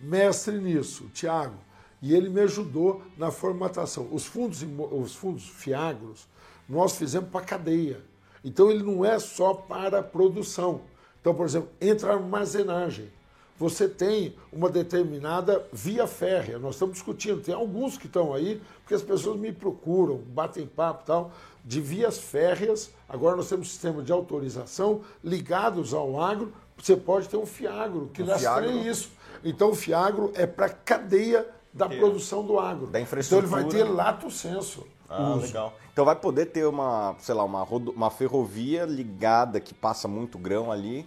mestre 0.00 0.58
nisso, 0.58 1.10
Tiago. 1.12 1.56
E 2.00 2.14
ele 2.14 2.28
me 2.28 2.40
ajudou 2.42 3.02
na 3.16 3.30
formatação. 3.30 4.08
Os 4.12 4.26
fundos, 4.26 4.64
os 4.92 5.14
fundos 5.14 5.48
Fiagros, 5.48 6.28
nós 6.68 6.96
fizemos 6.96 7.28
para 7.30 7.44
cadeia. 7.44 8.00
Então 8.44 8.70
ele 8.70 8.82
não 8.82 9.04
é 9.04 9.18
só 9.18 9.52
para 9.52 10.02
produção. 10.02 10.82
Então, 11.20 11.34
por 11.34 11.44
exemplo, 11.44 11.68
entra 11.80 12.14
armazenagem. 12.14 13.10
Você 13.58 13.88
tem 13.88 14.36
uma 14.52 14.68
determinada 14.68 15.66
via 15.72 16.06
férrea. 16.06 16.58
Nós 16.58 16.74
estamos 16.74 16.94
discutindo, 16.94 17.40
tem 17.40 17.54
alguns 17.54 17.96
que 17.96 18.06
estão 18.06 18.32
aí, 18.32 18.62
porque 18.82 18.94
as 18.94 19.02
pessoas 19.02 19.40
me 19.40 19.50
procuram, 19.50 20.18
batem 20.18 20.66
papo 20.66 21.02
e 21.02 21.06
tal 21.06 21.32
de 21.66 21.80
vias 21.80 22.16
férreas. 22.16 22.92
Agora 23.08 23.36
nós 23.36 23.48
temos 23.48 23.66
um 23.66 23.70
sistema 23.70 24.00
de 24.00 24.12
autorização 24.12 25.00
ligados 25.22 25.92
ao 25.92 26.20
agro. 26.22 26.52
Você 26.78 26.96
pode 26.96 27.28
ter 27.28 27.36
um 27.36 27.44
fiagro 27.44 28.08
que 28.14 28.22
um 28.22 28.26
lastreie 28.26 28.88
isso. 28.88 29.10
Então 29.44 29.70
o 29.70 29.74
fiagro 29.74 30.30
é 30.34 30.46
para 30.46 30.66
a 30.66 30.70
cadeia 30.70 31.46
da 31.74 31.86
é. 31.86 31.98
produção 31.98 32.44
do 32.44 32.58
agro. 32.58 32.86
Da 32.86 33.00
infraestrutura. 33.00 33.46
Então 33.48 33.58
ele 33.58 33.70
vai 33.70 33.84
ter 33.84 33.92
lato 33.92 34.30
senso. 34.30 34.86
Ah, 35.08 35.34
uso. 35.34 35.46
legal. 35.46 35.74
Então 35.92 36.04
vai 36.04 36.16
poder 36.16 36.46
ter 36.46 36.66
uma, 36.66 37.16
sei 37.18 37.34
lá, 37.34 37.44
uma, 37.44 37.64
uma 37.64 38.10
ferrovia 38.10 38.84
ligada 38.84 39.60
que 39.60 39.74
passa 39.74 40.06
muito 40.06 40.38
grão 40.38 40.70
ali 40.70 41.06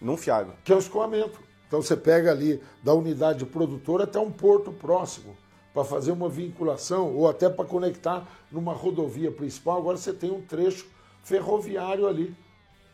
num 0.00 0.16
fiagro. 0.16 0.54
Que 0.64 0.72
é 0.72 0.76
o 0.76 0.78
escoamento. 0.78 1.40
Então 1.66 1.82
você 1.82 1.96
pega 1.96 2.30
ali 2.30 2.62
da 2.82 2.94
unidade 2.94 3.44
produtora 3.44 4.04
até 4.04 4.18
um 4.18 4.30
porto 4.30 4.72
próximo 4.72 5.36
para 5.72 5.84
fazer 5.84 6.12
uma 6.12 6.28
vinculação 6.28 7.14
ou 7.14 7.28
até 7.28 7.48
para 7.48 7.64
conectar 7.64 8.26
numa 8.50 8.72
rodovia 8.72 9.30
principal. 9.30 9.78
Agora 9.78 9.96
você 9.96 10.12
tem 10.12 10.30
um 10.30 10.42
trecho 10.42 10.86
ferroviário 11.22 12.06
ali, 12.06 12.34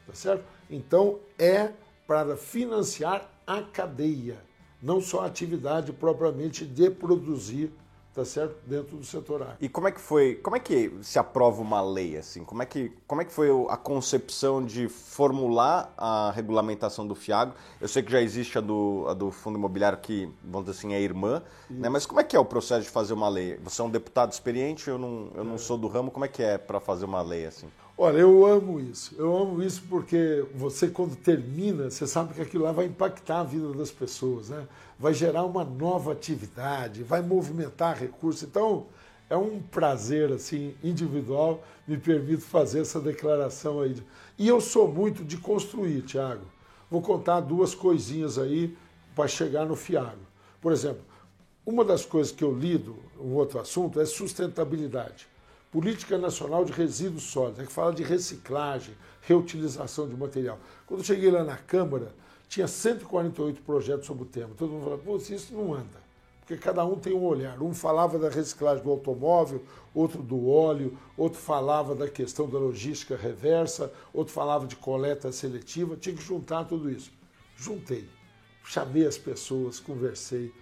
tá 0.07 0.15
certo? 0.15 0.45
Então 0.71 1.19
é 1.39 1.73
para 2.07 2.37
financiar 2.37 3.31
a 3.47 3.63
cadeia, 3.63 4.39
não 4.83 5.01
só 5.01 5.21
a 5.21 5.27
atividade 5.27 5.93
propriamente 5.93 6.65
de 6.65 6.91
produzir 6.91 7.73
tá 8.15 8.25
certo? 8.25 8.57
Dentro 8.65 8.97
do 8.97 9.05
setor 9.05 9.43
agro. 9.43 9.57
E 9.61 9.69
como 9.69 9.89
é 9.89 9.93
que 9.93 10.01
foi, 10.01 10.37
como 10.37 10.55
é 10.55 10.61
que 10.61 10.93
se 11.03 11.19
aprova 11.19 11.61
uma 11.61 11.83
lei 11.83 12.17
assim? 12.17 12.45
Como 12.45 12.63
é 12.63 12.67
que, 12.67 12.93
como 13.07 13.21
é 13.21 13.25
que 13.25 13.33
foi 13.33 13.49
a 13.69 13.77
concepção 13.77 14.65
de 14.65 14.89
formular 14.89 15.93
a 15.99 16.31
regulamentação 16.31 17.07
do 17.07 17.15
FIAGO? 17.15 17.55
Eu 17.81 17.89
sei 17.89 18.03
que 18.03 18.13
já 18.13 18.23
existe 18.23 18.57
a 18.57 18.61
do, 18.61 19.07
a 19.09 19.15
do 19.15 19.33
Fundo 19.33 19.59
Imobiliário 19.59 19.99
que, 19.99 20.31
vamos 20.45 20.67
dizer 20.67 20.79
assim, 20.79 20.95
é 20.95 21.01
irmã, 21.01 21.43
né? 21.69 21.89
Mas 21.89 22.07
como 22.07 22.21
é 22.21 22.25
que 22.25 22.37
é 22.37 22.39
o 22.39 22.45
processo 22.45 22.83
de 22.83 22.91
fazer 22.91 23.15
uma 23.15 23.29
lei? 23.29 23.59
Você 23.65 23.83
é 23.83 23.85
um 23.85 23.91
deputado 23.91 24.31
experiente, 24.31 24.89
eu 24.89 24.99
não, 24.99 25.31
eu 25.35 25.43
não 25.43 25.57
é. 25.57 25.59
sou 25.59 25.77
do 25.77 25.89
ramo, 25.89 26.11
como 26.11 26.25
é 26.25 26.29
que 26.29 26.43
é 26.43 26.57
para 26.57 26.79
fazer 26.79 27.05
uma 27.07 27.21
lei 27.21 27.47
assim? 27.47 27.67
Olha, 27.97 28.19
eu 28.19 28.45
amo 28.45 28.81
isso. 28.81 29.15
Eu 29.17 29.37
amo 29.37 29.63
isso 29.63 29.83
porque 29.89 30.45
você, 30.55 30.89
quando 30.89 31.15
termina, 31.15 31.91
você 31.91 32.07
sabe 32.07 32.35
que 32.35 32.43
aquilo 32.43 32.65
lá 32.65 32.73
vai 32.73 32.87
impactar 32.87 33.41
a 33.41 33.45
vida 33.45 33.73
das 33.73 33.91
pessoas, 33.91 34.49
né? 34.49 34.67
vai 34.99 35.13
gerar 35.13 35.45
uma 35.45 35.65
nova 35.65 36.13
atividade, 36.13 37.03
vai 37.03 37.23
movimentar 37.23 37.99
recursos. 37.99 38.43
Então, 38.43 38.87
é 39.29 39.37
um 39.37 39.61
prazer 39.61 40.33
assim 40.33 40.75
individual, 40.83 41.63
me 41.87 41.97
permito 41.97 42.43
fazer 42.43 42.81
essa 42.81 43.01
declaração 43.01 43.81
aí. 43.81 43.97
E 44.39 44.49
eu 44.49 44.61
sou 44.61 44.89
muito 44.89 45.25
de 45.25 45.37
construir, 45.37 46.03
Tiago. 46.03 46.45
Vou 46.91 47.01
contar 47.01 47.41
duas 47.41 47.75
coisinhas 47.75 48.39
aí 48.39 48.77
para 49.15 49.29
chegar 49.29 49.65
no 49.65 49.77
Fiago. 49.77 50.27
Por 50.61 50.73
exemplo, 50.73 51.03
uma 51.65 51.85
das 51.85 52.05
coisas 52.05 52.33
que 52.33 52.45
eu 52.45 52.53
lido, 52.53 52.97
um 53.19 53.35
outro 53.35 53.59
assunto, 53.59 54.01
é 54.01 54.05
sustentabilidade. 54.05 55.27
Política 55.75 56.17
Nacional 56.17 56.65
de 56.65 56.71
Resíduos 56.71 57.25
Sólidos, 57.25 57.59
é 57.59 57.67
que 57.67 57.73
fala 57.73 57.93
de 57.93 58.05
reciclagem, 58.05 58.95
reutilização 59.23 60.09
de 60.09 60.15
material. 60.17 60.57
Quando 60.87 61.01
eu 61.01 61.05
cheguei 61.05 61.33
lá 61.33 61.43
na 61.43 61.57
Câmara, 61.57 62.15
tinha 62.49 62.69
148 62.69 63.61
projetos 63.63 64.07
sobre 64.07 64.23
o 64.23 64.27
tema. 64.27 64.51
Todo 64.57 64.71
mundo 64.71 64.85
falava, 64.85 65.03
pô, 65.03 65.17
isso 65.17 65.53
não 65.53 65.75
anda. 65.75 66.01
Porque 66.39 66.57
cada 66.57 66.85
um 66.85 66.95
tem 66.95 67.13
um 67.13 67.25
olhar. 67.25 67.61
Um 67.61 67.75
falava 67.75 68.21
da 68.21 68.29
reciclagem 68.29 68.85
do 68.85 68.91
automóvel, 68.93 69.65
outro 69.93 70.23
do 70.23 70.49
óleo, 70.49 70.97
outro 71.17 71.41
falava 71.41 71.93
da 71.93 72.09
questão 72.09 72.49
da 72.49 72.57
logística 72.57 73.17
reversa, 73.17 73.93
outro 74.13 74.33
falava 74.33 74.69
de 74.69 74.77
coleta 74.77 75.33
seletiva. 75.33 75.97
Tinha 75.97 76.15
que 76.15 76.23
juntar 76.23 76.67
tudo 76.67 76.89
isso. 76.89 77.11
Juntei. 77.57 78.09
Chamei 78.65 79.05
as 79.05 79.19
pessoas, 79.19 79.81
conversei 79.81 80.53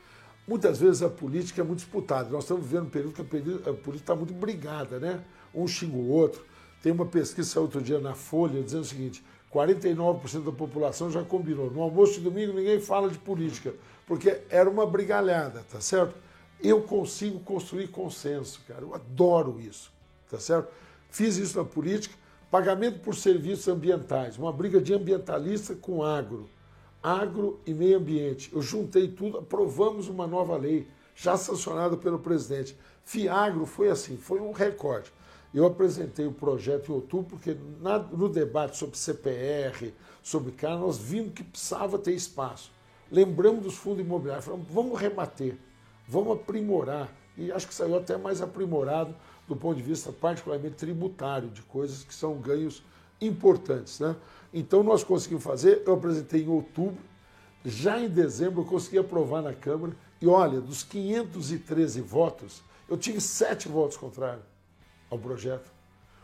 Muitas 0.47 0.81
vezes 0.81 1.03
a 1.03 1.09
política 1.09 1.61
é 1.61 1.65
muito 1.65 1.79
disputada. 1.79 2.29
Nós 2.29 2.45
estamos 2.45 2.65
vivendo 2.65 2.87
um 2.87 2.91
período 2.91 3.15
que 3.15 3.21
a 3.21 3.25
política 3.25 3.97
está 3.97 4.17
muito 4.17 4.35
brigada, 4.35 4.99
né? 4.99 5.23
Um 5.55 5.69
xinga 5.69 5.97
o 5.97 6.09
outro. 6.09 6.45
Tem 6.83 6.91
uma 6.91 7.07
pesquisa 7.07 7.61
outro 7.61 7.81
dia 7.81 8.01
na 8.01 8.15
Folha 8.15 8.61
dizendo 8.61 8.83
o 8.83 8.87
seguinte: 8.87 9.25
49% 9.53 10.45
da 10.45 10.53
população 10.53 11.11
já 11.11 11.23
combinou. 11.23 11.71
No 11.71 11.83
almoço 11.83 12.15
de 12.15 12.21
domingo 12.21 12.55
ninguém 12.55 12.81
fala 12.81 13.09
de 13.09 13.19
política, 13.19 13.73
porque 14.07 14.41
era 14.51 14.69
uma 14.69 14.85
brigalhada, 14.85 15.65
tá 15.71 15.81
certo? 15.81 16.15
Eu 16.61 16.83
consigo 16.83 17.39
construir 17.41 17.89
consenso, 17.89 18.61
cara. 18.67 18.81
Eu 18.81 18.95
adoro 18.95 19.61
isso, 19.61 19.93
tá 20.29 20.41
certo? 20.41 20.73
Fiz 21.09 21.37
isso 21.37 21.57
na 21.59 21.65
política, 21.65 22.17
pagamento 22.51 22.99
por 23.01 23.15
serviços 23.15 23.69
ambientais, 23.69 24.39
uma 24.39 24.53
briga 24.53 24.81
de 24.81 24.93
ambientalista 24.93 25.75
com 25.75 26.03
agro 26.03 26.49
agro 27.03 27.61
e 27.67 27.75
meio 27.75 27.99
ambiente. 27.99 28.51
Eu 28.53 28.63
juntei 28.63 29.09
tudo, 29.09 29.39
aprovamos 29.39 30.09
uma 30.09 30.27
nova 30.27 30.57
lei, 30.57 30.87
já 31.15 31.37
sancionada 31.37 31.97
pelo 31.97 32.19
presidente. 32.19 32.77
Fiagro 33.05 33.67
foi 33.67 33.91
assim, 33.91 34.17
foi 34.17 34.41
um 34.41 34.53
recorde. 34.53 35.13
Eu 35.53 35.67
apresentei 35.67 36.27
o 36.27 36.33
projeto 36.33 36.91
em 36.91 36.95
outubro, 36.95 37.37
porque 37.37 37.57
na, 37.81 37.99
no 37.99 38.29
debate 38.29 38.77
sobre 38.77 38.97
CPR, 38.97 39.93
sobre 40.23 40.53
CAR, 40.53 40.79
nós 40.79 40.97
vimos 40.97 41.35
que 41.35 41.43
precisava 41.43 41.99
ter 41.99 42.13
espaço. 42.13 42.71
Lembramos 43.11 43.63
dos 43.63 43.75
fundos 43.75 44.01
imobiliários, 44.01 44.47
falamos, 44.47 44.67
vamos 44.71 44.99
rebater, 44.99 45.59
vamos 46.09 46.39
aprimorar. 46.39 47.13
E 47.37 47.53
acho 47.53 47.69
que 47.69 47.75
saiu 47.75 47.97
até 47.97 48.17
mais 48.17 48.41
aprimorado 48.41 49.15
do 49.47 49.57
ponto 49.57 49.77
de 49.77 49.83
vista 49.83 50.11
particularmente 50.13 50.77
tributário, 50.77 51.51
de 51.51 51.61
coisas 51.63 52.03
que 52.03 52.15
são 52.15 52.37
ganhos 52.37 52.83
importantes. 53.27 54.01
Né? 54.01 54.17
Então 54.53 54.83
nós 54.83 55.03
conseguimos 55.03 55.45
fazer, 55.45 55.83
eu 55.87 55.95
apresentei 55.95 56.43
em 56.43 56.49
outubro, 56.49 56.99
já 57.65 58.01
em 58.01 58.09
dezembro 58.09 58.63
eu 58.63 58.67
consegui 58.67 58.99
aprovar 58.99 59.43
na 59.43 59.55
Câmara, 59.55 59.95
e 60.21 60.27
olha, 60.27 60.61
dos 60.61 60.83
513 60.83 62.01
votos, 62.01 62.63
eu 62.89 62.97
tive 62.97 63.21
sete 63.21 63.69
votos 63.69 63.97
contrários 63.97 64.45
ao 65.11 65.19
projeto. 65.19 65.71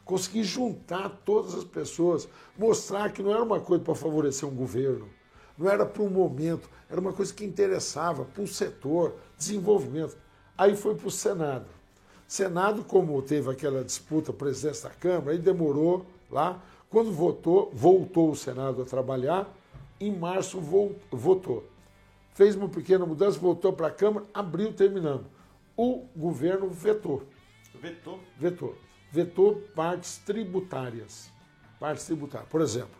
Consegui 0.04 0.42
juntar 0.42 1.08
todas 1.24 1.54
as 1.54 1.64
pessoas, 1.64 2.28
mostrar 2.56 3.12
que 3.12 3.22
não 3.22 3.32
era 3.32 3.42
uma 3.42 3.60
coisa 3.60 3.82
para 3.82 3.94
favorecer 3.94 4.48
um 4.48 4.54
governo, 4.54 5.08
não 5.56 5.68
era 5.68 5.84
para 5.84 6.02
um 6.02 6.08
momento, 6.08 6.70
era 6.88 7.00
uma 7.00 7.12
coisa 7.12 7.34
que 7.34 7.44
interessava 7.44 8.24
para 8.24 8.42
um 8.42 8.46
setor, 8.46 9.16
desenvolvimento. 9.36 10.16
Aí 10.56 10.76
foi 10.76 10.94
para 10.94 11.08
o 11.08 11.10
Senado. 11.10 11.66
Senado, 12.26 12.84
como 12.84 13.20
teve 13.22 13.50
aquela 13.50 13.82
disputa 13.82 14.32
presidência 14.32 14.88
da 14.88 14.94
Câmara, 14.94 15.32
aí 15.32 15.38
demorou 15.38 16.06
lá, 16.30 16.62
quando 16.90 17.12
votou, 17.12 17.70
voltou 17.72 18.30
o 18.30 18.36
Senado 18.36 18.82
a 18.82 18.84
trabalhar, 18.84 19.52
em 20.00 20.14
março 20.16 20.60
votou. 21.10 21.68
Fez 22.34 22.54
uma 22.54 22.68
pequena 22.68 23.04
mudança, 23.04 23.38
voltou 23.38 23.72
para 23.72 23.88
a 23.88 23.90
Câmara, 23.90 24.26
abriu, 24.32 24.72
terminando. 24.72 25.26
O 25.76 26.06
governo 26.16 26.68
vetou. 26.68 27.24
Vetou? 27.74 28.20
Vetou. 28.38 28.76
Vetou 29.10 29.56
partes 29.74 30.18
tributárias. 30.18 31.30
Partes 31.78 32.06
tributárias. 32.06 32.48
Por 32.48 32.60
exemplo, 32.60 32.96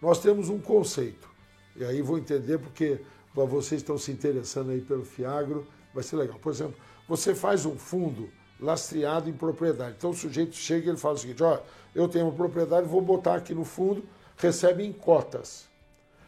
nós 0.00 0.20
temos 0.20 0.48
um 0.48 0.60
conceito, 0.60 1.28
e 1.76 1.84
aí 1.84 2.00
vou 2.00 2.18
entender 2.18 2.58
porque 2.58 3.00
vocês 3.34 3.80
estão 3.80 3.98
se 3.98 4.10
interessando 4.10 4.70
aí 4.70 4.80
pelo 4.80 5.04
Fiagro, 5.04 5.66
vai 5.92 6.02
ser 6.02 6.16
legal. 6.16 6.38
Por 6.38 6.52
exemplo, 6.52 6.76
você 7.08 7.34
faz 7.34 7.66
um 7.66 7.76
fundo 7.76 8.30
lastreado 8.60 9.28
em 9.28 9.32
propriedade. 9.32 9.94
Então 9.98 10.10
o 10.10 10.14
sujeito 10.14 10.56
chega 10.56 10.86
e 10.86 10.88
ele 10.90 10.98
fala 10.98 11.14
o 11.14 11.18
seguinte: 11.18 11.42
olha, 11.42 11.62
eu 11.94 12.08
tenho 12.08 12.26
uma 12.26 12.34
propriedade, 12.34 12.86
vou 12.86 13.00
botar 13.00 13.36
aqui 13.36 13.54
no 13.54 13.64
fundo, 13.64 14.02
recebe 14.36 14.84
em 14.84 14.92
cotas. 14.92 15.66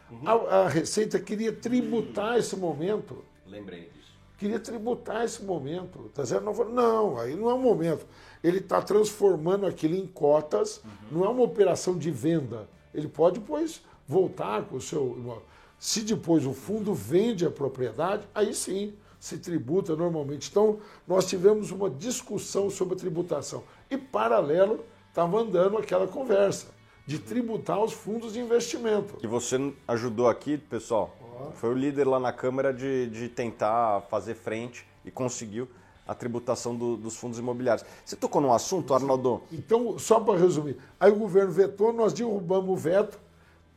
Uhum. 0.09 0.27
A, 0.27 0.33
a, 0.33 0.67
Receita 0.67 1.19
queria 1.19 1.53
tributar 1.53 2.37
esse 2.37 2.55
momento. 2.55 3.23
Lembrei 3.47 3.81
disso. 3.81 4.11
Queria 4.37 4.59
tributar 4.59 5.23
esse 5.23 5.43
momento. 5.43 6.11
Tá 6.13 6.25
certo? 6.25 6.43
Não, 6.43 6.53
não, 6.69 7.19
aí 7.19 7.35
não 7.35 7.49
é 7.49 7.53
o 7.53 7.59
momento. 7.59 8.05
Ele 8.43 8.57
está 8.57 8.81
transformando 8.81 9.65
aquilo 9.65 9.95
em 9.95 10.07
cotas, 10.07 10.77
uhum. 10.83 11.19
não 11.19 11.25
é 11.25 11.29
uma 11.29 11.43
operação 11.43 11.97
de 11.97 12.11
venda. 12.11 12.67
Ele 12.93 13.07
pode, 13.07 13.39
depois, 13.39 13.81
voltar 14.07 14.63
com 14.63 14.77
o 14.77 14.81
seu. 14.81 15.41
Se 15.79 16.01
depois 16.01 16.45
o 16.45 16.53
fundo 16.53 16.93
vende 16.93 17.45
a 17.45 17.49
propriedade, 17.49 18.27
aí 18.35 18.53
sim 18.53 18.93
se 19.21 19.37
tributa 19.37 19.95
normalmente. 19.95 20.49
Então, 20.49 20.79
nós 21.07 21.27
tivemos 21.27 21.69
uma 21.69 21.91
discussão 21.91 22.71
sobre 22.71 22.95
a 22.95 22.97
tributação. 22.97 23.63
E, 23.87 23.95
paralelo, 23.95 24.83
estava 25.07 25.39
andando 25.39 25.77
aquela 25.77 26.07
conversa 26.07 26.69
de 27.05 27.19
tributar 27.19 27.79
os 27.79 27.93
fundos 27.93 28.33
de 28.33 28.39
investimento. 28.39 29.17
Que 29.17 29.27
você 29.27 29.73
ajudou 29.87 30.27
aqui, 30.27 30.57
pessoal. 30.57 31.15
Foi 31.53 31.69
o 31.69 31.73
líder 31.73 32.07
lá 32.07 32.19
na 32.19 32.33
Câmara 32.33 32.73
de, 32.73 33.07
de 33.11 33.29
tentar 33.29 34.01
fazer 34.09 34.33
frente 34.33 34.87
e 35.05 35.11
conseguiu 35.11 35.67
a 36.07 36.15
tributação 36.15 36.75
do, 36.75 36.97
dos 36.97 37.15
fundos 37.15 37.37
imobiliários. 37.37 37.85
Você 38.03 38.15
tocou 38.15 38.41
num 38.41 38.51
assunto, 38.51 38.91
Arnaldo? 38.91 39.43
Então, 39.51 39.99
só 39.99 40.19
para 40.19 40.39
resumir, 40.39 40.77
aí 40.99 41.11
o 41.11 41.15
governo 41.15 41.51
vetou, 41.51 41.93
nós 41.93 42.11
derrubamos 42.11 42.71
o 42.71 42.75
veto, 42.75 43.19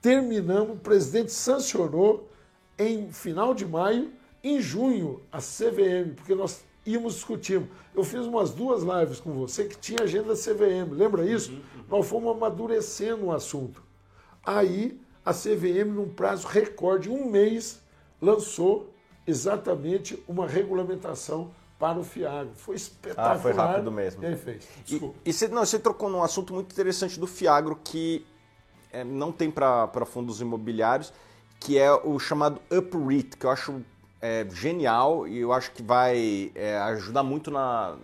terminamos, 0.01 0.77
o 0.77 0.81
presidente 0.81 1.33
sancionou 1.33 2.31
em 2.79 3.13
final 3.13 3.53
de 3.53 3.67
maio, 3.67 4.11
em 4.45 4.61
junho, 4.61 5.23
a 5.33 5.39
CVM, 5.39 6.15
porque 6.15 6.35
nós 6.35 6.63
íamos 6.85 7.15
discutindo. 7.15 7.67
Eu 7.95 8.05
fiz 8.05 8.21
umas 8.27 8.51
duas 8.51 8.83
lives 8.83 9.19
com 9.19 9.33
você 9.33 9.65
que 9.65 9.79
tinha 9.79 10.03
agenda 10.03 10.35
CVM, 10.35 10.93
lembra 10.93 11.25
isso? 11.25 11.51
Uhum, 11.51 11.57
uhum. 11.57 11.85
Nós 11.89 12.07
fomos 12.07 12.37
amadurecendo 12.37 13.25
o 13.25 13.33
assunto. 13.33 13.83
Aí, 14.45 15.01
a 15.25 15.33
CVM, 15.33 15.91
num 15.95 16.09
prazo 16.11 16.47
recorde, 16.47 17.09
um 17.09 17.31
mês, 17.31 17.81
lançou 18.21 18.93
exatamente 19.27 20.23
uma 20.29 20.47
regulamentação 20.47 21.51
para 21.79 21.99
o 21.99 22.05
Fiagro. 22.05 22.53
Foi 22.55 22.77
espetacular. 22.77 23.37
Ah, 23.37 23.39
foi 23.39 23.53
rápido 23.53 23.91
mesmo. 23.91 24.23
E 24.23 24.27
aí 24.27 24.37
fez. 24.37 24.69
Desculpa. 24.85 25.19
E, 25.25 25.31
e 25.31 25.33
você, 25.33 25.49
não, 25.49 25.65
você 25.65 25.79
trocou 25.79 26.11
num 26.11 26.23
assunto 26.23 26.53
muito 26.53 26.71
interessante 26.71 27.19
do 27.19 27.27
Fiagro 27.27 27.79
que 27.83 28.27
é, 28.93 29.03
não 29.03 29.33
tem 29.33 29.51
para 29.51 30.05
fundos 30.05 30.43
imobiliários, 30.43 31.13
que 31.59 31.79
é 31.79 31.91
o 31.91 32.19
chamado 32.19 32.61
UpREIT, 32.71 33.39
que 33.39 33.47
eu 33.47 33.51
acho 33.51 33.83
é, 34.25 34.47
genial 34.51 35.29
e 35.29 35.39
eu 35.39 35.53
acho 35.53 35.71
que 35.73 35.83
vai 35.83 36.51
é, 36.55 36.79
ajudar 36.79 37.23
muito 37.23 37.51
na, 37.51 37.95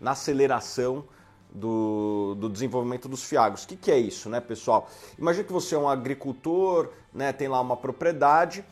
na 0.00 0.12
aceleração 0.12 1.04
do, 1.52 2.36
do, 2.38 2.48
desenvolvimento 2.48 3.08
dos 3.08 3.24
fiagros. 3.24 3.64
O 3.64 3.66
que, 3.66 3.74
que, 3.74 3.90
é 3.90 3.98
isso, 3.98 4.28
né, 4.28 4.40
pessoal? 4.40 4.88
Imagina 5.18 5.42
que 5.42 5.52
você 5.52 5.74
é 5.74 5.78
um 5.78 5.88
agricultor, 5.88 6.90
né, 7.12 7.32
tem 7.32 7.48
lá 7.48 7.60
uma 7.60 7.76
propriedade 7.76 8.64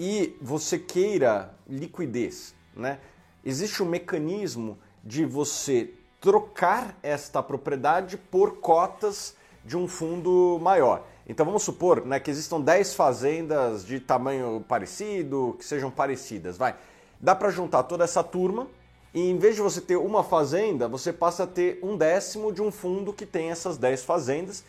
e 0.00 0.36
você 0.42 0.80
queira 0.80 1.54
liquidez, 1.68 2.56
né? 2.74 2.98
Existe 3.44 3.80
um 3.80 3.86
mecanismo 3.86 4.76
de 5.04 5.24
você 5.24 5.94
trocar 6.20 6.98
esta 7.04 7.40
propriedade 7.40 8.16
por 8.16 8.56
cotas 8.56 9.36
de 9.64 9.76
um 9.76 9.86
fundo 9.86 10.58
maior. 10.60 11.06
Então 11.28 11.44
vamos 11.44 11.64
supor 11.64 12.06
né, 12.06 12.20
que 12.20 12.30
existam 12.30 12.60
10 12.60 12.94
fazendas 12.94 13.84
de 13.84 13.98
tamanho 13.98 14.64
parecido, 14.68 15.56
que 15.58 15.64
sejam 15.64 15.90
parecidas. 15.90 16.56
Vai. 16.56 16.76
Dá 17.20 17.34
para 17.34 17.50
juntar 17.50 17.82
toda 17.82 18.04
essa 18.04 18.22
turma 18.22 18.68
e 19.12 19.30
em 19.30 19.38
vez 19.38 19.56
de 19.56 19.62
você 19.62 19.80
ter 19.80 19.96
uma 19.96 20.22
fazenda, 20.22 20.86
você 20.86 21.12
passa 21.12 21.44
a 21.44 21.46
ter 21.46 21.80
um 21.82 21.96
décimo 21.96 22.52
de 22.52 22.60
um 22.60 22.70
fundo 22.70 23.12
que 23.12 23.24
tem 23.24 23.50
essas 23.50 23.78
10 23.78 24.04
fazendas. 24.04 24.62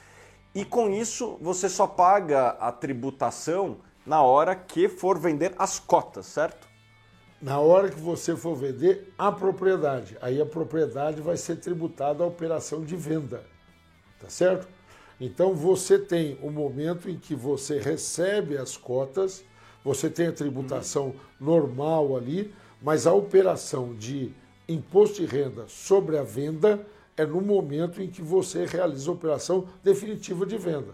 E 0.56 0.64
com 0.64 0.90
isso 0.90 1.38
você 1.42 1.68
só 1.68 1.86
paga 1.86 2.52
a 2.60 2.72
tributação 2.72 3.78
na 4.06 4.22
hora 4.22 4.56
que 4.56 4.88
for 4.88 5.20
vender 5.20 5.54
as 5.60 5.78
cotas, 5.78 6.26
certo? 6.28 6.66
Na 7.42 7.60
hora 7.60 7.90
que 7.90 8.00
você 8.00 8.36
for 8.36 8.56
vender 8.56 9.14
a 9.18 9.32
propriedade. 9.32 10.18
Aí 10.22 10.42
a 10.42 10.46
propriedade 10.46 11.22
vai 11.22 11.38
ser 11.38 11.58
tributada 11.58 12.24
à 12.24 12.28
operação 12.28 12.84
de 12.84 12.96
venda. 12.96 13.44
Tá 14.20 14.30
certo? 14.30 14.77
Então 15.20 15.54
você 15.54 15.98
tem 15.98 16.38
o 16.42 16.52
momento 16.52 17.10
em 17.10 17.18
que 17.18 17.36
você 17.36 17.80
recebe 17.80 18.58
as 18.58 18.78
cotas, 18.78 19.44
você 19.84 20.10
tem 20.10 20.28
a 20.28 20.32
tributação 20.32 21.16
normal 21.40 22.16
ali, 22.16 22.54
mas 22.82 23.08
a 23.08 23.14
operação 23.14 23.96
de 23.96 24.32
imposto 24.68 25.22
de 25.22 25.26
renda 25.26 25.66
sobre 25.68 26.18
a 26.18 26.24
venda 26.24 26.86
é 27.16 27.26
no 27.26 27.42
momento 27.42 28.02
em 28.02 28.08
que 28.08 28.22
você 28.22 28.66
realiza 28.66 29.10
a 29.10 29.14
operação 29.14 29.68
definitiva 29.84 30.46
de 30.46 30.58
venda. 30.58 30.94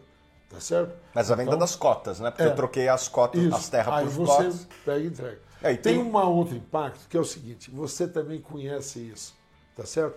Tá 0.50 0.60
certo? 0.60 0.94
Mas 1.14 1.32
a 1.32 1.36
venda 1.36 1.50
então, 1.50 1.60
das 1.60 1.76
cotas, 1.76 2.20
né? 2.20 2.30
Porque 2.30 2.44
é, 2.44 2.48
eu 2.48 2.56
troquei 2.56 2.88
as 2.88 3.08
cotas, 3.08 3.42
isso. 3.42 3.56
as 3.56 3.70
terras 3.70 3.94
Aí 3.96 4.06
por 4.06 4.14
você 4.14 4.44
cotas. 4.44 4.68
pega 4.86 5.00
e 5.00 5.08
entrega. 5.08 5.42
É, 5.64 5.72
e 5.72 5.78
tem, 5.78 5.96
tem 5.96 6.04
um 6.04 6.16
outro 6.16 6.56
impacto 6.56 7.10
que 7.10 7.18
é 7.18 7.20
o 7.20 7.26
seguinte: 7.26 7.72
você 7.72 8.08
também 8.08 8.40
conhece 8.40 9.00
isso, 9.00 9.36
tá 9.76 9.84
certo? 9.84 10.16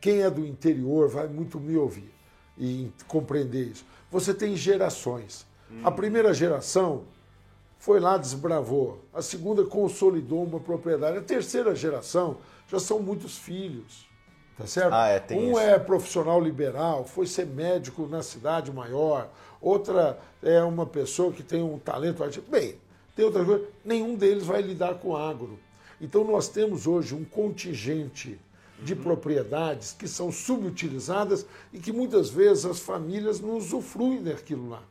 Quem 0.00 0.22
é 0.22 0.30
do 0.30 0.46
interior 0.46 1.08
vai 1.08 1.26
muito 1.26 1.58
me 1.58 1.76
ouvir 1.76 2.15
e 2.58 2.90
compreender 3.06 3.68
isso. 3.68 3.84
Você 4.10 4.32
tem 4.32 4.56
gerações. 4.56 5.46
Hum. 5.70 5.80
A 5.84 5.90
primeira 5.90 6.32
geração 6.32 7.04
foi 7.78 8.00
lá, 8.00 8.16
desbravou. 8.16 9.04
A 9.12 9.22
segunda 9.22 9.64
consolidou 9.64 10.44
uma 10.44 10.60
propriedade. 10.60 11.18
A 11.18 11.22
terceira 11.22 11.74
geração 11.74 12.38
já 12.68 12.78
são 12.78 13.00
muitos 13.00 13.36
filhos. 13.38 14.06
Tá 14.56 14.66
certo? 14.66 14.94
Ah, 14.94 15.08
é, 15.08 15.22
um 15.32 15.50
isso. 15.50 15.58
é 15.58 15.78
profissional 15.78 16.40
liberal, 16.40 17.04
foi 17.04 17.26
ser 17.26 17.46
médico 17.46 18.06
na 18.06 18.22
cidade 18.22 18.72
maior. 18.72 19.28
Outra 19.60 20.18
é 20.42 20.62
uma 20.62 20.86
pessoa 20.86 21.30
que 21.30 21.42
tem 21.42 21.62
um 21.62 21.78
talento 21.78 22.22
artístico. 22.24 22.50
Bem, 22.50 22.76
tem 23.14 23.24
outra 23.24 23.44
coisa. 23.44 23.66
Nenhum 23.84 24.14
deles 24.14 24.46
vai 24.46 24.62
lidar 24.62 24.94
com 24.94 25.14
agro. 25.14 25.58
Então 26.00 26.24
nós 26.24 26.48
temos 26.48 26.86
hoje 26.86 27.14
um 27.14 27.24
contingente 27.24 28.38
de 28.82 28.94
propriedades 28.94 29.92
que 29.92 30.06
são 30.06 30.30
subutilizadas 30.30 31.46
e 31.72 31.78
que 31.78 31.92
muitas 31.92 32.28
vezes 32.28 32.66
as 32.66 32.78
famílias 32.78 33.40
não 33.40 33.56
usufruem 33.56 34.22
daquilo 34.22 34.68
lá. 34.68 34.82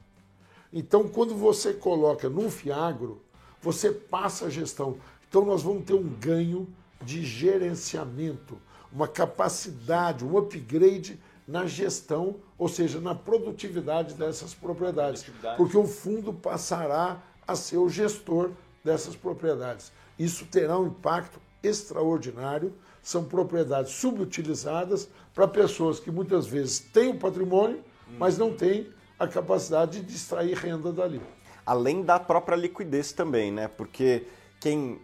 Então, 0.74 1.08
quando 1.08 1.36
você 1.36 1.74
coloca 1.74 2.28
no 2.30 2.50
Fiagro, 2.50 3.22
você 3.62 3.92
passa 3.92 4.46
a 4.46 4.50
gestão. 4.50 4.98
Então, 5.30 5.46
nós 5.46 5.64
vamos 5.64 5.86
ter 5.86 5.94
um 5.94 6.04
ganho 6.04 6.68
de 7.02 7.24
gerenciamento, 7.24 8.58
uma 8.92 9.08
capacidade, 9.08 10.26
um 10.26 10.38
upgrade 10.38 11.20
na 11.48 11.66
gestão, 11.66 12.36
ou 12.58 12.68
seja, 12.68 13.00
na 13.00 13.14
produtividade 13.14 14.16
dessas 14.16 14.54
propriedades. 14.54 15.24
Produtividade. 15.24 15.58
Porque 15.58 15.78
o 15.78 15.86
fundo 15.86 16.34
passará 16.34 17.22
a 17.48 17.56
ser 17.56 17.78
o 17.78 17.88
gestor 17.88 18.52
dessas 18.84 19.16
propriedades. 19.16 19.92
Isso 20.18 20.46
terá 20.46 20.80
um 20.80 20.88
impacto 20.88 21.40
extraordinário 21.62 22.74
são 23.06 23.24
propriedades 23.24 23.92
subutilizadas 23.92 25.08
para 25.32 25.48
pessoas 25.48 26.00
que 26.00 26.10
muitas 26.10 26.48
vezes 26.48 26.80
têm 26.80 27.10
o 27.10 27.20
patrimônio, 27.20 27.84
mas 28.18 28.36
não 28.36 28.52
têm 28.52 28.90
a 29.20 29.28
capacidade 29.28 30.02
de 30.02 30.16
extrair 30.16 30.58
renda 30.58 30.92
dali. 30.92 31.22
Além 31.64 32.02
da 32.02 32.20
própria 32.20 32.56
liquidez 32.56 33.12
também, 33.12 33.52
né? 33.52 33.68
Porque 33.68 34.26
quem 34.60 35.00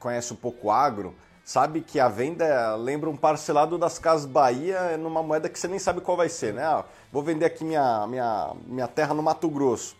conhece 0.00 0.32
um 0.32 0.36
pouco 0.36 0.68
agro 0.68 1.14
sabe 1.44 1.80
que 1.80 2.00
a 2.00 2.08
venda 2.08 2.74
lembra 2.74 3.08
um 3.08 3.16
parcelado 3.16 3.78
das 3.78 4.00
Casas 4.00 4.26
Bahia 4.26 4.98
numa 4.98 5.22
moeda 5.22 5.48
que 5.48 5.60
você 5.60 5.68
nem 5.68 5.78
sabe 5.78 6.00
qual 6.00 6.16
vai 6.16 6.28
ser, 6.28 6.52
né? 6.52 6.64
Ah, 6.64 6.84
vou 7.12 7.22
vender 7.22 7.44
aqui 7.44 7.64
minha, 7.64 8.04
minha, 8.08 8.52
minha 8.66 8.88
terra 8.88 9.14
no 9.14 9.22
Mato 9.22 9.48
Grosso. 9.48 9.96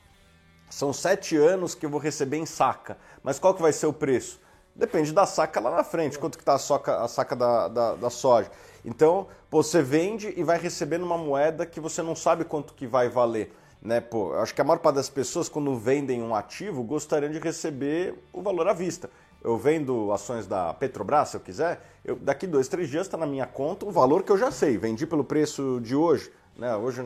São 0.68 0.92
sete 0.92 1.36
anos 1.36 1.72
que 1.72 1.86
eu 1.86 1.90
vou 1.90 2.00
receber 2.00 2.38
em 2.38 2.46
saca. 2.46 2.98
Mas 3.22 3.38
qual 3.38 3.54
que 3.54 3.62
vai 3.62 3.72
ser 3.72 3.86
o 3.86 3.92
preço? 3.92 4.40
Depende 4.78 5.12
da 5.12 5.26
saca 5.26 5.58
lá 5.58 5.72
na 5.72 5.82
frente, 5.82 6.16
quanto 6.16 6.38
que 6.38 6.42
está 6.42 6.54
a 6.54 6.58
saca, 6.58 7.02
a 7.02 7.08
saca 7.08 7.34
da, 7.34 7.66
da, 7.66 7.94
da, 7.96 8.10
soja. 8.10 8.48
Então, 8.84 9.26
pô, 9.50 9.60
você 9.60 9.82
vende 9.82 10.32
e 10.36 10.44
vai 10.44 10.56
receber 10.56 10.98
numa 10.98 11.18
moeda 11.18 11.66
que 11.66 11.80
você 11.80 12.00
não 12.00 12.14
sabe 12.14 12.44
quanto 12.44 12.72
que 12.74 12.86
vai 12.86 13.08
valer. 13.08 13.52
Né, 13.82 14.00
pô, 14.00 14.34
acho 14.34 14.54
que 14.54 14.60
a 14.60 14.64
maior 14.64 14.78
parte 14.78 14.94
das 14.94 15.10
pessoas, 15.10 15.48
quando 15.48 15.76
vendem 15.76 16.22
um 16.22 16.32
ativo, 16.32 16.84
gostariam 16.84 17.32
de 17.32 17.40
receber 17.40 18.14
o 18.32 18.40
valor 18.40 18.68
à 18.68 18.72
vista. 18.72 19.10
Eu 19.42 19.56
vendo 19.56 20.12
ações 20.12 20.46
da 20.46 20.72
Petrobras, 20.74 21.30
se 21.30 21.36
eu 21.36 21.40
quiser, 21.40 21.80
eu, 22.04 22.14
daqui 22.14 22.46
dois, 22.46 22.68
três 22.68 22.88
dias 22.88 23.06
está 23.06 23.16
na 23.16 23.26
minha 23.26 23.46
conta 23.46 23.84
o 23.84 23.90
valor 23.90 24.22
que 24.22 24.30
eu 24.30 24.38
já 24.38 24.52
sei. 24.52 24.78
Vendi 24.78 25.06
pelo 25.08 25.24
preço 25.24 25.80
de 25.82 25.96
hoje. 25.96 26.30
Né? 26.56 26.74
Hoje 26.76 27.02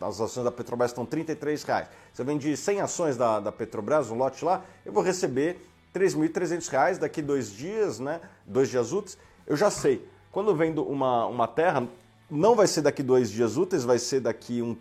as 0.00 0.20
ações 0.20 0.44
da 0.44 0.52
Petrobras 0.52 0.90
estão 0.90 1.04
R$ 1.10 1.26
reais. 1.66 1.88
Se 2.12 2.20
eu 2.20 2.26
vendi 2.26 2.54
100 2.54 2.80
ações 2.80 3.16
da, 3.16 3.40
da 3.40 3.52
Petrobras, 3.52 4.10
um 4.10 4.16
lote 4.16 4.44
lá, 4.44 4.62
eu 4.84 4.92
vou 4.92 5.02
receber 5.02 5.69
3.300 5.94 6.68
reais 6.68 6.98
daqui 6.98 7.20
dois 7.20 7.52
dias, 7.52 7.98
né? 7.98 8.20
Dois 8.46 8.68
dias 8.68 8.92
úteis. 8.92 9.18
Eu 9.46 9.56
já 9.56 9.70
sei. 9.70 10.06
Quando 10.30 10.54
vendo 10.54 10.82
uma, 10.84 11.26
uma 11.26 11.48
terra, 11.48 11.88
não 12.30 12.54
vai 12.54 12.66
ser 12.66 12.82
daqui 12.82 13.02
dois 13.02 13.30
dias 13.30 13.56
úteis, 13.56 13.82
vai 13.84 13.98
ser 13.98 14.20
daqui 14.20 14.62
um 14.62 14.76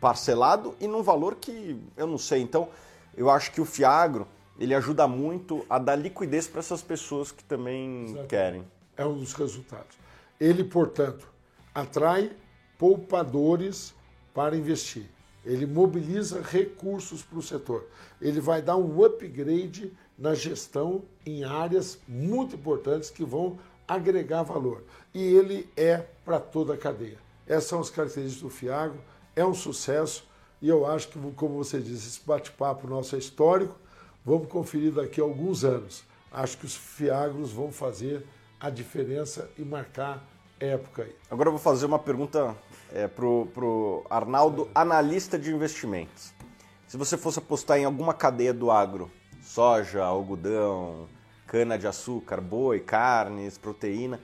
parcelado 0.00 0.74
e 0.80 0.86
num 0.86 1.02
valor 1.02 1.34
que 1.36 1.78
eu 1.96 2.06
não 2.06 2.18
sei. 2.18 2.40
Então, 2.40 2.68
eu 3.16 3.28
acho 3.28 3.52
que 3.52 3.60
o 3.60 3.64
Fiagro 3.64 4.26
ele 4.58 4.74
ajuda 4.74 5.06
muito 5.06 5.64
a 5.68 5.78
dar 5.78 5.96
liquidez 5.96 6.46
para 6.46 6.60
essas 6.60 6.82
pessoas 6.82 7.30
que 7.30 7.44
também 7.44 8.04
Exato. 8.04 8.26
querem. 8.26 8.64
É 8.96 9.04
um 9.04 9.18
dos 9.18 9.34
resultados. 9.34 9.96
Ele, 10.40 10.64
portanto, 10.64 11.28
atrai 11.74 12.32
poupadores 12.78 13.94
para 14.32 14.56
investir. 14.56 15.06
Ele 15.44 15.66
mobiliza 15.66 16.40
recursos 16.40 17.22
para 17.22 17.38
o 17.38 17.42
setor. 17.42 17.86
Ele 18.20 18.40
vai 18.40 18.60
dar 18.60 18.76
um 18.76 19.04
upgrade 19.04 19.92
na 20.18 20.34
gestão 20.34 21.02
em 21.24 21.44
áreas 21.44 21.98
muito 22.08 22.54
importantes 22.54 23.10
que 23.10 23.24
vão 23.24 23.58
agregar 23.86 24.42
valor. 24.42 24.82
E 25.14 25.22
ele 25.22 25.68
é 25.76 26.04
para 26.24 26.40
toda 26.40 26.74
a 26.74 26.76
cadeia. 26.76 27.18
Essas 27.46 27.64
são 27.64 27.80
as 27.80 27.90
características 27.90 28.42
do 28.42 28.50
Fiagro. 28.50 29.00
É 29.34 29.44
um 29.44 29.54
sucesso 29.54 30.26
e 30.60 30.68
eu 30.68 30.86
acho 30.86 31.08
que, 31.08 31.18
como 31.32 31.62
você 31.62 31.78
disse, 31.78 32.08
esse 32.08 32.20
bate-papo 32.26 32.88
nosso 32.88 33.14
é 33.14 33.18
histórico. 33.18 33.76
Vamos 34.24 34.48
conferir 34.48 34.92
daqui 34.92 35.20
a 35.20 35.24
alguns 35.24 35.64
anos. 35.64 36.02
Acho 36.32 36.58
que 36.58 36.66
os 36.66 36.74
Fiagros 36.74 37.52
vão 37.52 37.70
fazer 37.70 38.26
a 38.58 38.70
diferença 38.70 39.50
e 39.58 39.62
marcar 39.62 40.26
época 40.58 41.02
aí. 41.04 41.14
Agora 41.30 41.48
eu 41.48 41.52
vou 41.52 41.60
fazer 41.60 41.86
uma 41.86 41.98
pergunta 41.98 42.56
é, 42.92 43.06
pro, 43.06 43.46
pro 43.52 44.04
Arnaldo, 44.08 44.68
analista 44.74 45.38
de 45.38 45.52
investimentos. 45.52 46.32
Se 46.88 46.96
você 46.96 47.16
fosse 47.16 47.38
apostar 47.38 47.78
em 47.78 47.84
alguma 47.84 48.14
cadeia 48.14 48.54
do 48.54 48.70
agro, 48.70 49.10
soja, 49.46 50.04
algodão, 50.04 51.08
cana-de-açúcar, 51.46 52.40
boi, 52.40 52.80
carnes, 52.80 53.56
proteína, 53.56 54.20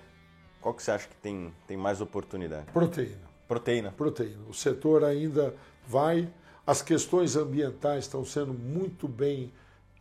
qual 0.60 0.74
que 0.74 0.82
você 0.82 0.90
acha 0.90 1.08
que 1.08 1.16
tem, 1.16 1.52
tem 1.66 1.76
mais 1.76 2.00
oportunidade? 2.00 2.66
Proteína. 2.72 3.32
Proteína. 3.48 3.92
Proteína. 3.92 4.42
O 4.48 4.54
setor 4.54 5.04
ainda 5.04 5.54
vai. 5.86 6.28
As 6.66 6.82
questões 6.82 7.36
ambientais 7.36 8.04
estão 8.04 8.24
sendo 8.24 8.52
muito 8.52 9.08
bem 9.08 9.52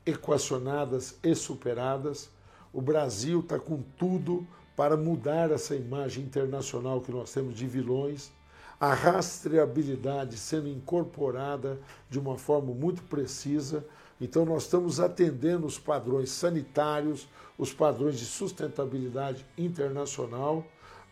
equacionadas 0.06 1.18
e 1.24 1.34
superadas. 1.36 2.30
O 2.74 2.82
Brasil 2.82 3.40
está 3.40 3.60
com 3.60 3.82
tudo 3.98 4.46
para 4.76 4.96
mudar 4.96 5.52
essa 5.52 5.76
imagem 5.76 6.24
internacional 6.24 7.02
que 7.02 7.12
nós 7.12 7.32
temos 7.32 7.56
de 7.56 7.68
vilões. 7.68 8.32
A 8.80 8.94
rastreabilidade 8.94 10.38
sendo 10.38 10.68
incorporada 10.68 11.80
de 12.10 12.20
uma 12.20 12.38
forma 12.38 12.74
muito 12.74 13.04
precisa. 13.04 13.86
Então, 14.22 14.46
nós 14.46 14.64
estamos 14.64 15.00
atendendo 15.00 15.66
os 15.66 15.80
padrões 15.80 16.30
sanitários, 16.30 17.28
os 17.58 17.74
padrões 17.74 18.20
de 18.20 18.26
sustentabilidade 18.26 19.44
internacional. 19.58 20.64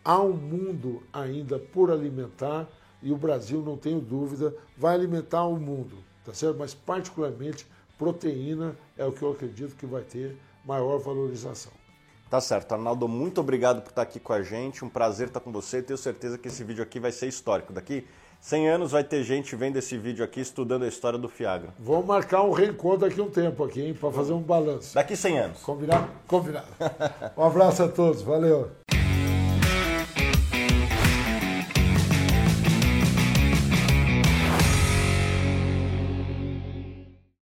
Há 0.05 0.21
um 0.21 0.33
mundo 0.33 1.01
ainda 1.11 1.57
por 1.57 1.89
alimentar 1.89 2.69
e 3.01 3.11
o 3.11 3.17
Brasil, 3.17 3.63
não 3.63 3.75
tenho 3.75 3.99
dúvida, 3.99 4.53
vai 4.77 4.93
alimentar 4.93 5.43
o 5.45 5.59
mundo, 5.59 5.97
tá 6.23 6.33
certo? 6.33 6.57
Mas, 6.59 6.75
particularmente, 6.75 7.65
proteína 7.97 8.77
é 8.95 9.03
o 9.05 9.11
que 9.11 9.23
eu 9.23 9.31
acredito 9.31 9.75
que 9.75 9.87
vai 9.87 10.03
ter 10.03 10.37
maior 10.63 10.99
valorização. 10.99 11.71
Tá 12.29 12.39
certo. 12.39 12.73
Arnaldo, 12.73 13.07
muito 13.07 13.41
obrigado 13.41 13.81
por 13.81 13.89
estar 13.89 14.03
aqui 14.03 14.19
com 14.19 14.33
a 14.33 14.43
gente. 14.43 14.85
Um 14.85 14.89
prazer 14.89 15.29
estar 15.29 15.39
com 15.39 15.51
você. 15.51 15.81
Tenho 15.81 15.97
certeza 15.97 16.37
que 16.37 16.47
esse 16.47 16.63
vídeo 16.63 16.83
aqui 16.83 16.99
vai 16.99 17.11
ser 17.11 17.27
histórico. 17.27 17.73
Daqui 17.73 18.05
100 18.41 18.69
anos 18.69 18.91
vai 18.91 19.03
ter 19.03 19.23
gente 19.23 19.55
vendo 19.55 19.77
esse 19.77 19.97
vídeo 19.97 20.23
aqui 20.23 20.39
estudando 20.39 20.83
a 20.83 20.87
história 20.87 21.19
do 21.19 21.27
Fiagro. 21.27 21.73
Vamos 21.77 22.05
marcar 22.05 22.43
um 22.43 22.51
reencontro 22.51 22.99
daqui 22.99 23.19
a 23.19 23.23
um 23.23 23.29
tempo 23.29 23.63
aqui, 23.63 23.81
hein, 23.81 23.93
para 23.93 24.11
fazer 24.11 24.33
um 24.33 24.41
balanço. 24.41 24.95
Daqui 24.95 25.15
100 25.15 25.39
anos. 25.39 25.61
Combinado? 25.61 26.07
Combinado. 26.27 26.67
Um 27.37 27.43
abraço 27.43 27.83
a 27.83 27.87
todos. 27.87 28.21
Valeu. 28.21 28.78